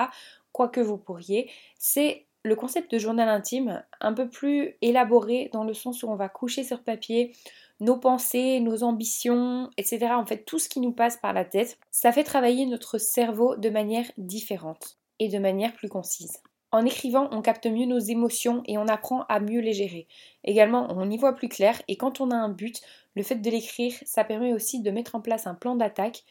Quoique 0.52 0.80
vous 0.80 0.98
pourriez, 0.98 1.50
c'est 1.78 2.26
le 2.42 2.54
concept 2.56 2.92
de 2.92 2.98
journal 2.98 3.28
intime 3.28 3.82
un 4.00 4.12
peu 4.12 4.28
plus 4.28 4.76
élaboré 4.82 5.48
dans 5.54 5.64
le 5.64 5.72
sens 5.72 6.02
où 6.02 6.08
on 6.08 6.16
va 6.16 6.28
coucher 6.28 6.62
sur 6.62 6.82
papier 6.82 7.32
nos 7.80 7.96
pensées, 7.96 8.60
nos 8.60 8.82
ambitions, 8.82 9.70
etc. 9.78 10.08
En 10.12 10.26
fait, 10.26 10.44
tout 10.44 10.58
ce 10.58 10.68
qui 10.68 10.80
nous 10.80 10.92
passe 10.92 11.16
par 11.16 11.32
la 11.32 11.44
tête, 11.44 11.78
ça 11.90 12.12
fait 12.12 12.24
travailler 12.24 12.66
notre 12.66 12.98
cerveau 12.98 13.56
de 13.56 13.70
manière 13.70 14.10
différente 14.18 14.98
et 15.18 15.28
de 15.28 15.38
manière 15.38 15.72
plus 15.72 15.88
concise. 15.88 16.42
En 16.74 16.84
écrivant, 16.84 17.28
on 17.30 17.40
capte 17.40 17.66
mieux 17.66 17.86
nos 17.86 18.00
émotions 18.00 18.64
et 18.66 18.78
on 18.78 18.88
apprend 18.88 19.22
à 19.28 19.38
mieux 19.38 19.60
les 19.60 19.74
gérer. 19.74 20.08
Également, 20.42 20.88
on 20.90 21.08
y 21.08 21.16
voit 21.16 21.36
plus 21.36 21.48
clair 21.48 21.80
et 21.86 21.94
quand 21.94 22.20
on 22.20 22.32
a 22.32 22.34
un 22.34 22.48
but, 22.48 22.80
le 23.14 23.22
fait 23.22 23.36
de 23.36 23.48
l'écrire, 23.48 23.94
ça 24.04 24.24
permet 24.24 24.52
aussi 24.52 24.80
de 24.80 24.90
mettre 24.90 25.14
en 25.14 25.20
place 25.20 25.46
un 25.46 25.54
plan 25.54 25.76
d'attaque, 25.76 26.24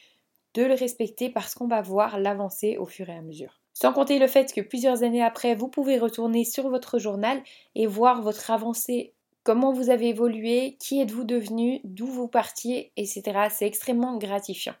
de 0.52 0.62
le 0.62 0.74
respecter 0.74 1.30
parce 1.30 1.54
qu'on 1.54 1.66
va 1.66 1.80
voir 1.80 2.18
l'avancée 2.18 2.76
au 2.76 2.84
fur 2.84 3.08
et 3.08 3.16
à 3.16 3.22
mesure. 3.22 3.58
Sans 3.72 3.94
compter 3.94 4.18
le 4.18 4.26
fait 4.26 4.52
que 4.52 4.60
plusieurs 4.60 5.02
années 5.02 5.22
après, 5.22 5.54
vous 5.54 5.68
pouvez 5.68 5.98
retourner 5.98 6.44
sur 6.44 6.68
votre 6.68 6.98
journal 6.98 7.42
et 7.74 7.86
voir 7.86 8.20
votre 8.20 8.50
avancée, 8.50 9.14
comment 9.44 9.72
vous 9.72 9.88
avez 9.88 10.10
évolué, 10.10 10.76
qui 10.78 11.00
êtes-vous 11.00 11.24
devenu, 11.24 11.80
d'où 11.84 12.06
vous 12.06 12.28
partiez, 12.28 12.92
etc. 12.98 13.48
C'est 13.48 13.66
extrêmement 13.66 14.18
gratifiant. 14.18 14.74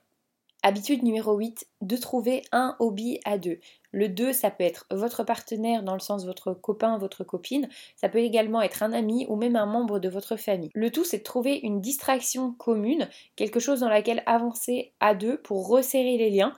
Habitude 0.66 1.02
numéro 1.02 1.36
8, 1.36 1.66
de 1.82 1.94
trouver 1.94 2.42
un 2.50 2.74
hobby 2.78 3.20
à 3.26 3.36
deux. 3.36 3.58
Le 3.92 4.08
2, 4.08 4.32
ça 4.32 4.50
peut 4.50 4.64
être 4.64 4.86
votre 4.90 5.22
partenaire 5.22 5.82
dans 5.82 5.92
le 5.92 6.00
sens 6.00 6.24
votre 6.24 6.54
copain, 6.54 6.96
votre 6.96 7.22
copine. 7.22 7.68
Ça 7.96 8.08
peut 8.08 8.20
également 8.20 8.62
être 8.62 8.82
un 8.82 8.94
ami 8.94 9.26
ou 9.28 9.36
même 9.36 9.56
un 9.56 9.66
membre 9.66 9.98
de 9.98 10.08
votre 10.08 10.36
famille. 10.36 10.70
Le 10.72 10.90
tout, 10.90 11.04
c'est 11.04 11.18
de 11.18 11.22
trouver 11.22 11.60
une 11.62 11.82
distraction 11.82 12.52
commune, 12.52 13.10
quelque 13.36 13.60
chose 13.60 13.80
dans 13.80 13.90
laquelle 13.90 14.22
avancer 14.24 14.94
à 15.00 15.14
deux 15.14 15.36
pour 15.36 15.68
resserrer 15.68 16.16
les 16.16 16.30
liens. 16.30 16.56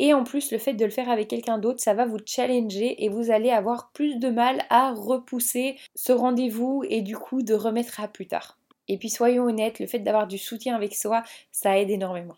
Et 0.00 0.12
en 0.14 0.24
plus, 0.24 0.50
le 0.50 0.58
fait 0.58 0.74
de 0.74 0.84
le 0.84 0.90
faire 0.90 1.08
avec 1.08 1.28
quelqu'un 1.28 1.58
d'autre, 1.58 1.80
ça 1.80 1.94
va 1.94 2.06
vous 2.06 2.18
challenger 2.26 3.04
et 3.04 3.08
vous 3.08 3.30
allez 3.30 3.50
avoir 3.50 3.92
plus 3.92 4.18
de 4.18 4.30
mal 4.30 4.64
à 4.68 4.92
repousser 4.92 5.76
ce 5.94 6.10
rendez-vous 6.10 6.82
et 6.88 7.02
du 7.02 7.16
coup 7.16 7.42
de 7.42 7.54
remettre 7.54 8.00
à 8.00 8.08
plus 8.08 8.26
tard. 8.26 8.58
Et 8.88 8.98
puis 8.98 9.10
soyons 9.10 9.44
honnêtes, 9.44 9.78
le 9.78 9.86
fait 9.86 10.00
d'avoir 10.00 10.26
du 10.26 10.38
soutien 10.38 10.74
avec 10.74 10.96
soi, 10.96 11.22
ça 11.52 11.78
aide 11.78 11.90
énormément. 11.90 12.34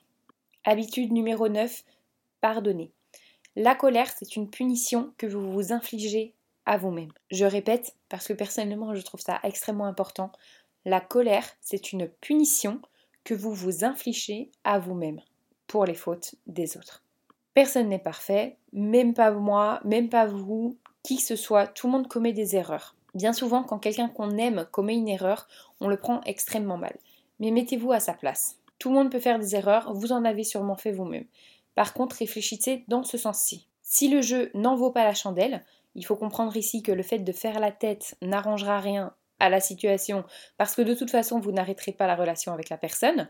Habitude 0.68 1.12
numéro 1.12 1.48
9, 1.48 1.84
pardonner. 2.40 2.90
La 3.54 3.76
colère, 3.76 4.10
c'est 4.10 4.34
une 4.34 4.50
punition 4.50 5.12
que 5.16 5.28
vous 5.28 5.52
vous 5.52 5.72
infligez 5.72 6.34
à 6.66 6.76
vous-même. 6.76 7.12
Je 7.30 7.44
répète, 7.44 7.94
parce 8.08 8.26
que 8.26 8.32
personnellement, 8.32 8.92
je 8.92 9.02
trouve 9.02 9.20
ça 9.20 9.38
extrêmement 9.44 9.86
important. 9.86 10.32
La 10.84 11.00
colère, 11.00 11.48
c'est 11.60 11.92
une 11.92 12.08
punition 12.08 12.80
que 13.22 13.32
vous 13.32 13.54
vous 13.54 13.84
infligez 13.84 14.50
à 14.64 14.80
vous-même 14.80 15.20
pour 15.68 15.84
les 15.84 15.94
fautes 15.94 16.34
des 16.48 16.76
autres. 16.76 17.04
Personne 17.54 17.88
n'est 17.88 18.00
parfait, 18.00 18.56
même 18.72 19.14
pas 19.14 19.30
moi, 19.30 19.78
même 19.84 20.08
pas 20.08 20.26
vous, 20.26 20.76
qui 21.04 21.18
que 21.18 21.22
ce 21.22 21.36
soit, 21.36 21.68
tout 21.68 21.86
le 21.86 21.92
monde 21.92 22.08
commet 22.08 22.32
des 22.32 22.56
erreurs. 22.56 22.96
Bien 23.14 23.32
souvent, 23.32 23.62
quand 23.62 23.78
quelqu'un 23.78 24.08
qu'on 24.08 24.36
aime 24.36 24.66
commet 24.72 24.96
une 24.96 25.08
erreur, 25.08 25.46
on 25.80 25.86
le 25.86 25.96
prend 25.96 26.22
extrêmement 26.22 26.76
mal. 26.76 26.98
Mais 27.38 27.52
mettez-vous 27.52 27.92
à 27.92 28.00
sa 28.00 28.14
place. 28.14 28.58
Tout 28.78 28.90
le 28.90 28.96
monde 28.96 29.10
peut 29.10 29.20
faire 29.20 29.38
des 29.38 29.56
erreurs, 29.56 29.92
vous 29.94 30.12
en 30.12 30.24
avez 30.24 30.44
sûrement 30.44 30.76
fait 30.76 30.92
vous-même. 30.92 31.26
Par 31.74 31.92
contre, 31.92 32.16
réfléchissez 32.16 32.84
dans 32.88 33.04
ce 33.04 33.18
sens-ci. 33.18 33.68
Si 33.82 34.08
le 34.08 34.20
jeu 34.20 34.50
n'en 34.54 34.76
vaut 34.76 34.90
pas 34.90 35.04
la 35.04 35.14
chandelle, 35.14 35.64
il 35.94 36.04
faut 36.04 36.16
comprendre 36.16 36.56
ici 36.56 36.82
que 36.82 36.92
le 36.92 37.02
fait 37.02 37.20
de 37.20 37.32
faire 37.32 37.60
la 37.60 37.72
tête 37.72 38.16
n'arrangera 38.20 38.80
rien 38.80 39.14
à 39.38 39.48
la 39.48 39.60
situation 39.60 40.24
parce 40.56 40.74
que 40.74 40.82
de 40.82 40.94
toute 40.94 41.10
façon 41.10 41.40
vous 41.40 41.52
n'arrêterez 41.52 41.92
pas 41.92 42.06
la 42.06 42.16
relation 42.16 42.52
avec 42.52 42.68
la 42.68 42.78
personne. 42.78 43.28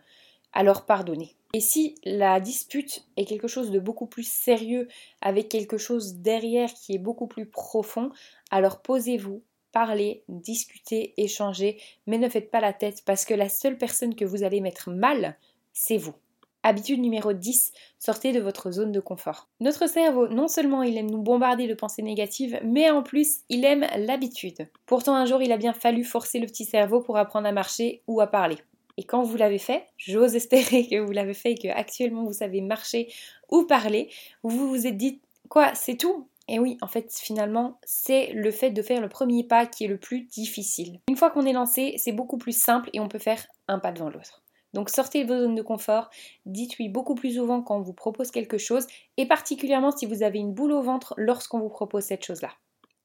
alors 0.53 0.87
pardonnez. 0.87 1.35
Et 1.53 1.61
si 1.61 1.97
la 2.05 2.41
dispute 2.41 3.07
est 3.17 3.25
quelque 3.25 3.49
chose 3.49 3.71
de 3.71 3.79
beaucoup 3.79 4.07
plus 4.07 4.27
sérieux, 4.27 4.89
avec 5.21 5.49
quelque 5.49 5.79
chose 5.79 6.17
derrière 6.17 6.73
qui 6.73 6.95
est 6.95 6.99
beaucoup 6.99 7.27
plus 7.27 7.47
profond, 7.47 8.11
alors 8.51 8.81
posez-vous, 8.81 9.43
parlez, 9.77 10.23
discutez, 10.31 11.13
échangez, 11.19 11.77
mais 12.07 12.17
ne 12.17 12.31
faites 12.31 12.51
pas 12.51 12.63
la 12.63 12.73
tête 12.73 13.03
parce 13.05 13.27
que 13.27 13.35
la 13.35 13.51
seule 13.51 13.77
personne 13.77 14.15
que 14.15 14.25
vous 14.25 14.43
allez 14.43 14.63
mettre 14.63 14.89
mal, 14.89 15.37
c'est 15.75 15.99
vous. 15.99 16.15
Habitude 16.63 16.99
numéro 16.99 17.35
10, 17.35 17.73
sortez 17.99 18.33
de 18.33 18.41
votre 18.41 18.71
zone 18.71 18.91
de 18.91 19.01
confort. 19.01 19.51
Notre 19.61 19.87
cerveau, 19.87 20.29
non 20.29 20.49
seulement 20.49 20.83
il 20.83 20.97
aime 20.97 21.11
nous 21.11 21.21
bombarder 21.21 21.69
de 21.69 21.75
pensées 21.75 22.01
négatives, 22.01 22.59
mais 22.65 22.89
en 22.91 23.03
plus 23.03 23.41
il 23.51 23.67
aime 23.67 23.87
l'habitude. 23.99 24.67
Pourtant 24.87 25.15
un 25.15 25.27
jour 25.27 25.43
il 25.43 25.53
a 25.53 25.59
bien 25.59 25.75
fallu 25.75 26.05
forcer 26.05 26.39
le 26.39 26.47
petit 26.47 26.65
cerveau 26.65 27.03
pour 27.03 27.19
apprendre 27.19 27.47
à 27.47 27.53
marcher 27.53 28.03
ou 28.07 28.23
à 28.23 28.29
parler. 28.29 28.57
Et 28.97 29.05
quand 29.05 29.25
vous 29.25 29.37
l'avez 29.37 29.59
fait, 29.59 29.85
j'ose 29.99 30.37
espérer 30.37 30.89
que 30.89 31.01
vous 31.01 31.13
l'avez 31.13 31.35
fait 31.35 31.53
et 31.53 31.59
que 31.59 31.69
actuellement 31.69 32.25
vous 32.25 32.33
savez 32.33 32.63
marcher 32.63 33.13
ou 33.51 33.65
parler, 33.65 34.09
vous 34.43 34.71
vous 34.71 34.87
êtes 34.87 34.97
dit 34.97 35.21
quoi, 35.51 35.75
c'est 35.75 35.99
tout? 35.99 36.27
Et 36.49 36.59
oui, 36.59 36.79
en 36.81 36.87
fait, 36.87 37.13
finalement, 37.13 37.79
c'est 37.85 38.33
le 38.33 38.51
fait 38.51 38.71
de 38.71 38.83
faire 38.83 39.01
le 39.01 39.09
premier 39.09 39.45
pas 39.45 39.67
qui 39.67 39.85
est 39.85 39.89
le 39.89 39.99
plus 39.99 40.23
difficile. 40.23 41.01
Une 41.09 41.17
fois 41.17 41.31
qu'on 41.31 41.47
est 41.47 41.53
lancé, 41.53 41.95
c'est 41.99 42.13
beaucoup 42.13 42.39
plus 42.39 42.57
simple 42.57 42.89
et 42.93 43.01
on 43.01 43.09
peut 43.09 43.19
faire 43.19 43.47
un 43.69 43.79
pas 43.79 43.93
devant 43.93 44.11
l'autre. 44.11 44.43
Donc 44.73 44.91
sortez 44.91 45.25
de 45.25 45.33
vos 45.33 45.41
zones 45.41 45.55
de 45.55 45.63
confort, 45.63 46.11
dites 46.45 46.79
oui 46.79 46.89
beaucoup 46.89 47.15
plus 47.15 47.37
souvent 47.37 47.63
quand 47.63 47.79
on 47.79 47.83
vous 47.83 47.95
propose 47.95 48.31
quelque 48.31 48.59
chose 48.59 48.87
et 49.17 49.27
particulièrement 49.27 49.91
si 49.91 50.05
vous 50.05 50.23
avez 50.23 50.39
une 50.39 50.53
boule 50.53 50.73
au 50.73 50.83
ventre 50.83 51.15
lorsqu'on 51.17 51.61
vous 51.61 51.71
propose 51.71 52.05
cette 52.05 52.25
chose-là. 52.25 52.51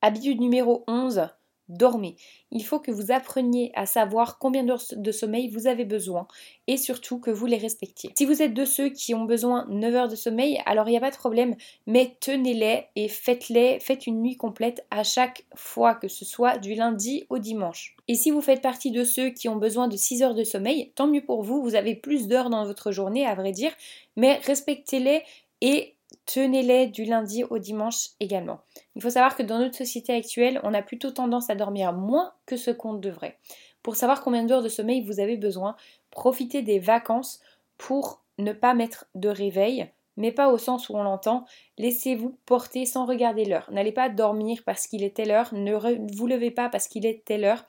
Habitude 0.02 0.42
numéro 0.42 0.84
11, 0.88 1.30
dormez. 1.72 2.16
Il 2.52 2.64
faut 2.64 2.80
que 2.80 2.92
vous 2.92 3.12
appreniez 3.12 3.72
à 3.76 3.86
savoir 3.86 4.38
combien 4.38 4.64
d'heures 4.64 4.84
de 4.92 5.12
sommeil 5.12 5.50
vous 5.50 5.68
avez 5.68 5.86
besoin 5.86 6.28
et 6.68 6.78
surtout 6.78 7.20
que 7.20 7.32
vous 7.32 7.46
les 7.46 7.58
respectiez. 7.58 8.12
Si 8.18 8.26
vous 8.26 8.42
êtes 8.42 8.54
de 8.54 8.66
ceux 8.66 8.90
qui 8.90 9.16
ont 9.16 9.26
besoin 9.26 9.66
9 9.70 9.96
heures 9.96 10.08
de 10.08 10.16
sommeil, 10.16 10.62
alors 10.66 10.88
il 10.88 10.92
n'y 10.92 10.98
a 10.98 11.02
pas 11.02 11.12
de 11.12 11.16
problème, 11.16 11.56
mais 11.88 12.16
tenez-les 12.20 12.86
et 12.96 13.08
faites-les, 13.08 13.80
faites 13.80 14.06
une 14.06 14.22
nuit 14.22 14.38
complète 14.38 14.86
à 14.92 15.04
chaque 15.04 15.46
fois 15.56 15.96
que 15.96 16.08
ce 16.08 16.26
soit 16.26 16.58
du 16.58 16.76
lundi 16.76 17.26
au 17.30 17.40
dimanche. 17.40 17.96
Et 18.08 18.16
si 18.16 18.32
vous 18.32 18.42
faites 18.42 18.62
partie 18.62 18.92
de 18.92 19.04
ceux 19.04 19.30
qui 19.30 19.48
ont 19.48 19.56
besoin 19.56 19.88
de 19.88 19.96
6 19.96 20.24
heures 20.24 20.36
de 20.36 20.44
sommeil, 20.44 20.92
tant 20.96 21.08
mieux 21.08 21.24
pour 21.24 21.44
vous, 21.44 21.62
vous 21.62 21.76
avez 21.76 21.96
plus 21.96 22.28
d'heures 22.28 22.50
dans 22.50 22.66
votre 22.66 22.92
journée 22.92 23.26
à 23.26 23.36
vrai 23.36 23.52
dire, 23.52 23.72
mais 24.18 24.36
respectez-les 24.46 25.24
et 25.62 25.96
tenez-les 26.26 26.88
du 26.88 27.06
lundi 27.06 27.44
au 27.44 27.58
dimanche 27.60 28.10
également. 28.20 28.62
Il 28.96 29.02
faut 29.02 29.10
savoir 29.10 29.36
que 29.36 29.44
dans 29.44 29.60
notre 29.60 29.76
société 29.76 30.14
actuelle, 30.14 30.60
on 30.64 30.74
a 30.74 30.82
plutôt 30.82 31.12
tendance 31.12 31.50
à 31.50 31.56
dormir 31.56 31.94
moins 31.94 32.34
que 32.46 32.58
ce 32.58 32.72
qu'on 32.72 32.94
devrait. 32.94 33.38
Pour 33.84 33.96
savoir 33.96 34.22
combien 34.22 34.44
d'heures 34.44 34.62
de 34.62 34.70
sommeil 34.70 35.02
vous 35.02 35.20
avez 35.20 35.38
besoin, 35.38 35.76
profitez 36.12 36.62
des 36.62 36.80
vacances 36.80 37.40
pour 37.78 38.22
ne 38.38 38.54
pas 38.54 38.74
mettre 38.74 39.06
de 39.16 39.30
réveil, 39.30 39.90
mais 40.18 40.32
pas 40.32 40.50
au 40.50 40.58
sens 40.58 40.90
où 40.90 40.96
on 40.96 41.04
l'entend. 41.04 41.46
Laissez-vous 41.78 42.38
porter 42.46 42.86
sans 42.86 43.06
regarder 43.06 43.46
l'heure. 43.46 43.70
N'allez 43.72 43.92
pas 43.92 44.10
dormir 44.10 44.62
parce 44.66 44.88
qu'il 44.88 45.04
est 45.04 45.16
telle 45.16 45.32
heure, 45.32 45.54
ne 45.54 45.76
vous 46.16 46.28
levez 46.28 46.52
pas 46.52 46.70
parce 46.70 46.88
qu'il 46.88 47.06
est 47.06 47.24
telle 47.26 47.44
heure. 47.44 47.66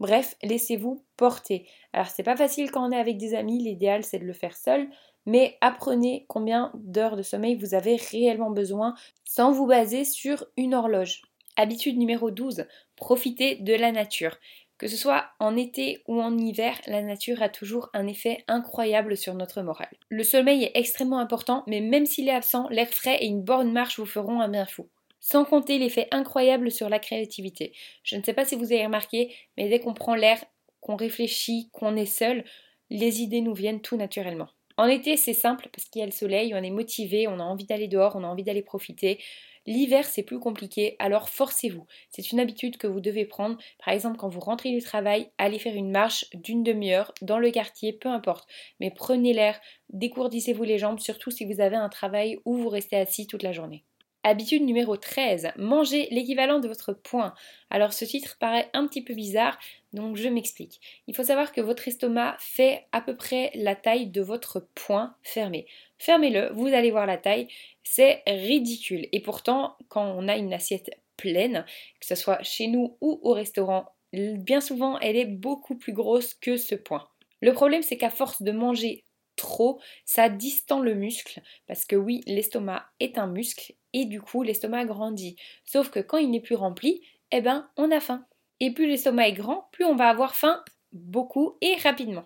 Bref, 0.00 0.36
laissez-vous 0.42 1.02
porter. 1.16 1.66
Alors 1.92 2.06
c'est 2.06 2.22
pas 2.22 2.36
facile 2.36 2.70
quand 2.70 2.86
on 2.86 2.92
est 2.92 3.00
avec 3.00 3.16
des 3.18 3.34
amis, 3.34 3.58
l'idéal 3.58 4.04
c'est 4.04 4.20
de 4.20 4.24
le 4.24 4.32
faire 4.32 4.56
seul, 4.56 4.88
mais 5.28 5.58
apprenez 5.60 6.24
combien 6.26 6.72
d'heures 6.72 7.14
de 7.14 7.22
sommeil 7.22 7.54
vous 7.54 7.74
avez 7.74 7.96
réellement 7.96 8.50
besoin 8.50 8.94
sans 9.24 9.52
vous 9.52 9.66
baser 9.66 10.06
sur 10.06 10.46
une 10.56 10.74
horloge. 10.74 11.20
Habitude 11.58 11.98
numéro 11.98 12.30
12, 12.30 12.64
profitez 12.96 13.56
de 13.56 13.74
la 13.74 13.92
nature. 13.92 14.38
Que 14.78 14.88
ce 14.88 14.96
soit 14.96 15.26
en 15.38 15.54
été 15.54 16.02
ou 16.08 16.18
en 16.18 16.38
hiver, 16.38 16.80
la 16.86 17.02
nature 17.02 17.42
a 17.42 17.50
toujours 17.50 17.90
un 17.92 18.06
effet 18.06 18.42
incroyable 18.48 19.18
sur 19.18 19.34
notre 19.34 19.60
morale. 19.60 19.94
Le 20.08 20.22
sommeil 20.22 20.64
est 20.64 20.72
extrêmement 20.74 21.18
important, 21.18 21.62
mais 21.66 21.82
même 21.82 22.06
s'il 22.06 22.28
est 22.28 22.34
absent, 22.34 22.66
l'air 22.70 22.88
frais 22.88 23.18
et 23.20 23.26
une 23.26 23.42
bonne 23.42 23.70
marche 23.70 23.98
vous 23.98 24.06
feront 24.06 24.40
un 24.40 24.48
bien 24.48 24.64
fou. 24.64 24.88
Sans 25.20 25.44
compter 25.44 25.78
l'effet 25.78 26.08
incroyable 26.10 26.70
sur 26.70 26.88
la 26.88 27.00
créativité. 27.00 27.74
Je 28.02 28.16
ne 28.16 28.22
sais 28.22 28.32
pas 28.32 28.46
si 28.46 28.54
vous 28.54 28.72
avez 28.72 28.86
remarqué, 28.86 29.36
mais 29.58 29.68
dès 29.68 29.80
qu'on 29.80 29.92
prend 29.92 30.14
l'air, 30.14 30.42
qu'on 30.80 30.96
réfléchit, 30.96 31.68
qu'on 31.74 31.96
est 31.96 32.06
seul, 32.06 32.44
les 32.88 33.20
idées 33.20 33.42
nous 33.42 33.54
viennent 33.54 33.82
tout 33.82 33.98
naturellement. 33.98 34.48
En 34.78 34.86
été, 34.86 35.16
c'est 35.16 35.34
simple 35.34 35.68
parce 35.72 35.88
qu'il 35.88 35.98
y 35.98 36.02
a 36.04 36.06
le 36.06 36.12
soleil, 36.12 36.54
on 36.54 36.62
est 36.62 36.70
motivé, 36.70 37.26
on 37.26 37.40
a 37.40 37.42
envie 37.42 37.66
d'aller 37.66 37.88
dehors, 37.88 38.14
on 38.14 38.22
a 38.22 38.28
envie 38.28 38.44
d'aller 38.44 38.62
profiter. 38.62 39.18
L'hiver, 39.66 40.06
c'est 40.06 40.22
plus 40.22 40.38
compliqué, 40.38 40.94
alors 41.00 41.28
forcez-vous. 41.28 41.84
C'est 42.10 42.30
une 42.30 42.38
habitude 42.38 42.76
que 42.78 42.86
vous 42.86 43.00
devez 43.00 43.24
prendre. 43.24 43.58
Par 43.84 43.92
exemple, 43.92 44.18
quand 44.18 44.28
vous 44.28 44.38
rentrez 44.38 44.70
du 44.70 44.80
travail, 44.80 45.30
allez 45.36 45.58
faire 45.58 45.74
une 45.74 45.90
marche 45.90 46.26
d'une 46.32 46.62
demi-heure 46.62 47.12
dans 47.22 47.40
le 47.40 47.50
quartier, 47.50 47.92
peu 47.92 48.08
importe. 48.08 48.48
Mais 48.78 48.92
prenez 48.92 49.32
l'air, 49.32 49.60
décourdissez-vous 49.90 50.62
les 50.62 50.78
jambes, 50.78 51.00
surtout 51.00 51.32
si 51.32 51.44
vous 51.44 51.60
avez 51.60 51.76
un 51.76 51.88
travail 51.88 52.38
où 52.44 52.56
vous 52.56 52.68
restez 52.68 52.96
assis 52.96 53.26
toute 53.26 53.42
la 53.42 53.52
journée. 53.52 53.84
Habitude 54.28 54.62
numéro 54.62 54.98
13, 54.98 55.52
manger 55.56 56.06
l'équivalent 56.10 56.58
de 56.58 56.68
votre 56.68 56.92
poing. 56.92 57.32
Alors 57.70 57.94
ce 57.94 58.04
titre 58.04 58.36
paraît 58.38 58.68
un 58.74 58.86
petit 58.86 59.00
peu 59.00 59.14
bizarre, 59.14 59.58
donc 59.94 60.16
je 60.16 60.28
m'explique. 60.28 60.82
Il 61.06 61.16
faut 61.16 61.24
savoir 61.24 61.50
que 61.50 61.62
votre 61.62 61.88
estomac 61.88 62.36
fait 62.38 62.84
à 62.92 63.00
peu 63.00 63.16
près 63.16 63.50
la 63.54 63.74
taille 63.74 64.08
de 64.08 64.20
votre 64.20 64.68
poing 64.74 65.14
fermé. 65.22 65.66
Fermez-le, 65.96 66.50
vous 66.52 66.66
allez 66.66 66.90
voir 66.90 67.06
la 67.06 67.16
taille, 67.16 67.48
c'est 67.84 68.22
ridicule. 68.26 69.08
Et 69.12 69.20
pourtant, 69.20 69.78
quand 69.88 70.04
on 70.04 70.28
a 70.28 70.36
une 70.36 70.52
assiette 70.52 70.90
pleine, 71.16 71.64
que 71.98 72.06
ce 72.06 72.14
soit 72.14 72.42
chez 72.42 72.66
nous 72.66 72.98
ou 73.00 73.18
au 73.22 73.32
restaurant, 73.32 73.94
bien 74.12 74.60
souvent 74.60 74.98
elle 74.98 75.16
est 75.16 75.24
beaucoup 75.24 75.78
plus 75.78 75.94
grosse 75.94 76.34
que 76.34 76.58
ce 76.58 76.74
poing. 76.74 77.08
Le 77.40 77.54
problème 77.54 77.82
c'est 77.82 77.96
qu'à 77.96 78.10
force 78.10 78.42
de 78.42 78.52
manger 78.52 79.04
trop, 79.38 79.80
ça 80.04 80.28
distend 80.28 80.80
le 80.80 80.94
muscle, 80.94 81.40
parce 81.66 81.86
que 81.86 81.96
oui, 81.96 82.20
l'estomac 82.26 82.84
est 83.00 83.16
un 83.16 83.26
muscle, 83.26 83.74
et 83.94 84.04
du 84.04 84.20
coup 84.20 84.42
l'estomac 84.42 84.84
grandit. 84.84 85.36
Sauf 85.64 85.90
que 85.90 86.00
quand 86.00 86.18
il 86.18 86.30
n'est 86.30 86.40
plus 86.40 86.56
rempli, 86.56 87.00
eh 87.30 87.40
ben 87.40 87.68
on 87.76 87.90
a 87.90 88.00
faim. 88.00 88.26
Et 88.60 88.72
plus 88.72 88.86
l'estomac 88.86 89.28
est 89.28 89.32
grand, 89.32 89.68
plus 89.72 89.84
on 89.84 89.96
va 89.96 90.08
avoir 90.08 90.34
faim 90.34 90.62
beaucoup 90.92 91.56
et 91.60 91.76
rapidement. 91.76 92.24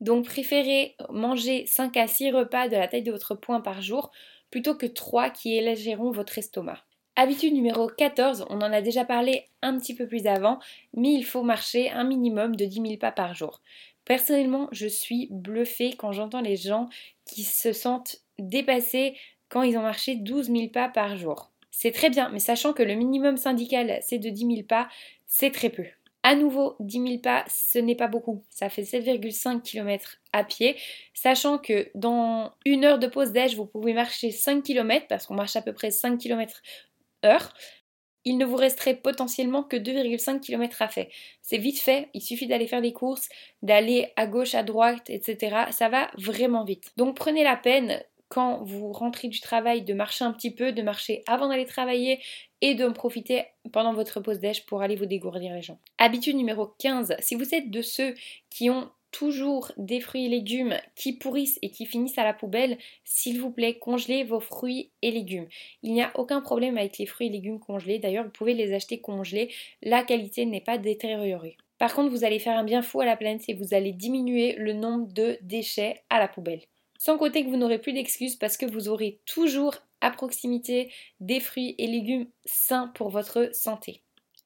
Donc 0.00 0.26
préférez 0.26 0.96
manger 1.10 1.64
5 1.66 1.96
à 1.96 2.06
6 2.06 2.32
repas 2.32 2.68
de 2.68 2.76
la 2.76 2.88
taille 2.88 3.02
de 3.02 3.12
votre 3.12 3.34
poing 3.34 3.60
par 3.60 3.80
jour 3.82 4.10
plutôt 4.50 4.74
que 4.74 4.86
3 4.86 5.30
qui 5.30 5.56
élégeront 5.56 6.10
votre 6.10 6.38
estomac. 6.38 6.84
Habitude 7.14 7.52
numéro 7.52 7.88
14, 7.88 8.46
on 8.48 8.56
en 8.56 8.72
a 8.72 8.80
déjà 8.80 9.04
parlé 9.04 9.44
un 9.60 9.78
petit 9.78 9.94
peu 9.94 10.06
plus 10.06 10.26
avant, 10.26 10.58
mais 10.94 11.12
il 11.12 11.24
faut 11.24 11.42
marcher 11.42 11.90
un 11.90 12.04
minimum 12.04 12.56
de 12.56 12.64
10 12.64 12.74
000 12.80 12.96
pas 12.96 13.12
par 13.12 13.34
jour. 13.34 13.60
Personnellement, 14.04 14.68
je 14.72 14.86
suis 14.86 15.28
bluffée 15.30 15.94
quand 15.96 16.12
j'entends 16.12 16.40
les 16.40 16.56
gens 16.56 16.88
qui 17.24 17.44
se 17.44 17.72
sentent 17.72 18.16
dépassés 18.38 19.16
quand 19.48 19.62
ils 19.62 19.76
ont 19.76 19.82
marché 19.82 20.16
12 20.16 20.46
000 20.46 20.68
pas 20.68 20.88
par 20.88 21.16
jour. 21.16 21.50
C'est 21.70 21.92
très 21.92 22.10
bien, 22.10 22.28
mais 22.30 22.38
sachant 22.38 22.72
que 22.72 22.82
le 22.82 22.94
minimum 22.94 23.36
syndical 23.36 23.98
c'est 24.02 24.18
de 24.18 24.28
10 24.28 24.46
000 24.46 24.62
pas, 24.68 24.88
c'est 25.26 25.50
très 25.50 25.70
peu. 25.70 25.84
À 26.24 26.36
nouveau, 26.36 26.76
10 26.80 27.06
000 27.06 27.18
pas, 27.18 27.44
ce 27.48 27.78
n'est 27.78 27.96
pas 27.96 28.06
beaucoup. 28.06 28.44
Ça 28.48 28.68
fait 28.68 28.82
7,5 28.82 29.62
km 29.62 30.18
à 30.32 30.44
pied. 30.44 30.76
Sachant 31.14 31.58
que 31.58 31.90
dans 31.94 32.52
une 32.64 32.84
heure 32.84 32.98
de 32.98 33.08
pause 33.08 33.32
d'âge, 33.32 33.56
vous 33.56 33.66
pouvez 33.66 33.92
marcher 33.92 34.30
5 34.30 34.62
km, 34.62 35.06
parce 35.08 35.26
qu'on 35.26 35.34
marche 35.34 35.56
à 35.56 35.62
peu 35.62 35.72
près 35.72 35.90
5 35.90 36.18
km 36.18 36.62
heure 37.24 37.52
il 38.24 38.38
ne 38.38 38.44
vous 38.44 38.56
resterait 38.56 38.94
potentiellement 38.94 39.62
que 39.62 39.76
2,5 39.76 40.40
km 40.40 40.82
à 40.82 40.88
faire. 40.88 41.06
C'est 41.40 41.58
vite 41.58 41.80
fait, 41.80 42.08
il 42.14 42.20
suffit 42.20 42.46
d'aller 42.46 42.66
faire 42.66 42.82
des 42.82 42.92
courses, 42.92 43.28
d'aller 43.62 44.12
à 44.16 44.26
gauche, 44.26 44.54
à 44.54 44.62
droite, 44.62 45.08
etc. 45.08 45.66
Ça 45.70 45.88
va 45.88 46.10
vraiment 46.18 46.64
vite. 46.64 46.92
Donc 46.96 47.16
prenez 47.16 47.44
la 47.44 47.56
peine 47.56 48.02
quand 48.28 48.62
vous 48.64 48.92
rentrez 48.92 49.28
du 49.28 49.40
travail 49.40 49.82
de 49.82 49.92
marcher 49.92 50.24
un 50.24 50.32
petit 50.32 50.50
peu, 50.50 50.72
de 50.72 50.80
marcher 50.80 51.22
avant 51.26 51.48
d'aller 51.48 51.66
travailler 51.66 52.18
et 52.62 52.74
de 52.74 52.88
profiter 52.88 53.44
pendant 53.72 53.92
votre 53.92 54.20
pause 54.20 54.38
déj 54.38 54.64
pour 54.64 54.80
aller 54.80 54.96
vous 54.96 55.04
dégourdir 55.04 55.52
les 55.52 55.60
jambes. 55.60 55.76
Habitude 55.98 56.36
numéro 56.36 56.66
15, 56.78 57.16
si 57.18 57.34
vous 57.34 57.54
êtes 57.54 57.70
de 57.70 57.82
ceux 57.82 58.14
qui 58.48 58.70
ont 58.70 58.90
toujours 59.12 59.70
des 59.76 60.00
fruits 60.00 60.26
et 60.26 60.28
légumes 60.28 60.76
qui 60.96 61.12
pourrissent 61.12 61.58
et 61.62 61.70
qui 61.70 61.86
finissent 61.86 62.18
à 62.18 62.24
la 62.24 62.34
poubelle, 62.34 62.78
s'il 63.04 63.40
vous 63.40 63.50
plaît, 63.50 63.78
congelez 63.78 64.24
vos 64.24 64.40
fruits 64.40 64.90
et 65.02 65.12
légumes. 65.12 65.46
Il 65.82 65.92
n'y 65.92 66.02
a 66.02 66.10
aucun 66.16 66.40
problème 66.40 66.76
avec 66.76 66.98
les 66.98 67.06
fruits 67.06 67.28
et 67.28 67.30
légumes 67.30 67.60
congelés. 67.60 68.00
D'ailleurs, 68.00 68.24
vous 68.24 68.30
pouvez 68.30 68.54
les 68.54 68.72
acheter 68.72 69.00
congelés. 69.00 69.52
La 69.82 70.02
qualité 70.02 70.44
n'est 70.46 70.60
pas 70.60 70.78
détériorée. 70.78 71.56
Par 71.78 71.94
contre, 71.94 72.10
vous 72.10 72.24
allez 72.24 72.38
faire 72.38 72.58
un 72.58 72.64
bien 72.64 72.82
fou 72.82 73.00
à 73.00 73.04
la 73.04 73.16
planète 73.16 73.44
et 73.48 73.54
vous 73.54 73.74
allez 73.74 73.92
diminuer 73.92 74.54
le 74.56 74.72
nombre 74.72 75.12
de 75.12 75.38
déchets 75.42 76.02
à 76.10 76.18
la 76.18 76.28
poubelle. 76.28 76.62
Sans 76.98 77.18
côté 77.18 77.44
que 77.44 77.50
vous 77.50 77.56
n'aurez 77.56 77.80
plus 77.80 77.92
d'excuses 77.92 78.36
parce 78.36 78.56
que 78.56 78.66
vous 78.66 78.88
aurez 78.88 79.20
toujours 79.26 79.74
à 80.00 80.10
proximité 80.10 80.90
des 81.20 81.40
fruits 81.40 81.74
et 81.78 81.86
légumes 81.86 82.28
sains 82.44 82.92
pour 82.94 83.08
votre 83.08 83.50
santé. 83.52 84.02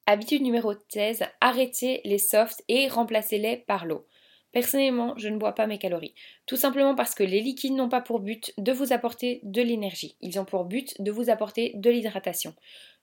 Habitude 0.07 0.41
numéro 0.41 0.73
16, 0.89 1.25
arrêtez 1.41 2.01
les 2.05 2.17
softs 2.17 2.63
et 2.67 2.87
remplacez-les 2.87 3.57
par 3.57 3.85
l'eau. 3.85 4.05
Personnellement, 4.51 5.13
je 5.17 5.29
ne 5.29 5.37
bois 5.37 5.53
pas 5.53 5.67
mes 5.67 5.77
calories. 5.77 6.13
Tout 6.45 6.55
simplement 6.55 6.95
parce 6.95 7.15
que 7.15 7.23
les 7.23 7.41
liquides 7.41 7.73
n'ont 7.73 7.89
pas 7.89 8.01
pour 8.01 8.19
but 8.19 8.53
de 8.57 8.71
vous 8.71 8.93
apporter 8.93 9.39
de 9.43 9.61
l'énergie. 9.61 10.15
Ils 10.21 10.39
ont 10.39 10.45
pour 10.45 10.65
but 10.65 10.99
de 10.99 11.11
vous 11.11 11.29
apporter 11.29 11.73
de 11.75 11.89
l'hydratation. 11.89 12.55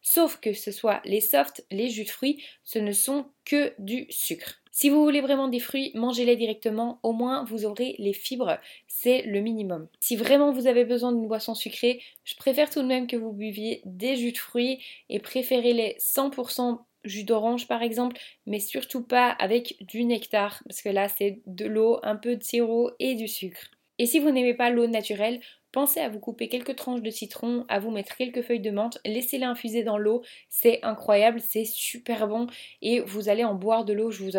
Sauf 0.03 0.39
que 0.39 0.53
ce 0.53 0.71
soit 0.71 1.01
les 1.05 1.21
softs, 1.21 1.65
les 1.71 1.89
jus 1.89 2.05
de 2.05 2.11
fruits, 2.11 2.43
ce 2.63 2.79
ne 2.79 2.93
sont 2.93 3.27
que 3.45 3.73
du 3.79 4.07
sucre. 4.11 4.61
Si 4.71 4.91
vous 4.91 5.05
voulez 5.05 5.21
vraiment 5.21 5.47
des 5.47 5.61
fruits, 5.61 5.93
mangez-les 5.95 6.35
directement, 6.35 6.99
au 7.05 7.13
moins 7.13 7.45
vous 7.45 7.65
aurez 7.65 7.95
les 7.99 8.13
fibres, 8.13 8.59
c'est 8.89 9.23
le 9.23 9.41
minimum. 9.41 9.87
Si 10.01 10.17
vraiment 10.17 10.51
vous 10.51 10.67
avez 10.67 10.85
besoin 10.85 11.13
d'une 11.13 11.29
boisson 11.29 11.55
sucrée, 11.55 12.03
je 12.25 12.35
préfère 12.35 12.71
tout 12.71 12.83
de 12.83 12.87
même 12.87 13.07
que 13.07 13.17
vous 13.17 13.33
buviez 13.33 13.83
des 13.85 14.17
jus 14.17 14.33
de 14.33 14.39
fruits 14.39 14.83
et 15.09 15.21
préférez-les 15.21 15.97
100% 16.01 16.81
jus 17.05 17.25
d'orange 17.25 17.69
par 17.69 17.83
exemple, 17.83 18.17
mais 18.47 18.61
surtout 18.61 19.03
pas 19.03 19.31
avec 19.31 19.77
du 19.81 20.05
nectar, 20.05 20.63
parce 20.67 20.83
que 20.83 20.89
là 20.89 21.09
c'est 21.09 21.41
de 21.47 21.67
l'eau, 21.67 22.01
un 22.03 22.17
peu 22.17 22.37
de 22.37 22.43
sirop 22.43 22.91
et 22.99 23.15
du 23.15 23.29
sucre. 23.29 23.71
Et 23.99 24.07
si 24.07 24.19
vous 24.19 24.31
n'aimez 24.31 24.55
pas 24.55 24.71
l'eau 24.71 24.87
naturelle, 24.87 25.41
Pensez 25.75 25.99
à 25.99 26.09
vous 26.09 26.21
couper 26.21 26.49
quelques 26.49 26.77
tranches 26.77 27.03
de 27.03 27.11
citron, 27.11 27.65
à 27.67 27.81
vous 27.81 27.91
mettre 27.91 28.15
quelques 28.15 28.43
feuilles 28.43 28.61
de 28.61 28.71
menthe, 28.71 29.01
laissez-les 29.05 29.45
infuser 29.45 29.83
dans 29.83 29.99
l'eau, 29.99 30.23
c'est 30.49 30.79
incroyable, 30.85 31.41
c'est 31.41 31.65
super 31.65 32.29
bon 32.29 32.47
et 32.81 33.01
vous 33.01 33.29
allez 33.29 33.43
en 33.43 33.57
boire 33.57 33.85
de 33.85 33.93
l'eau, 33.93 34.13
je 34.13 34.23
vous 34.23 34.39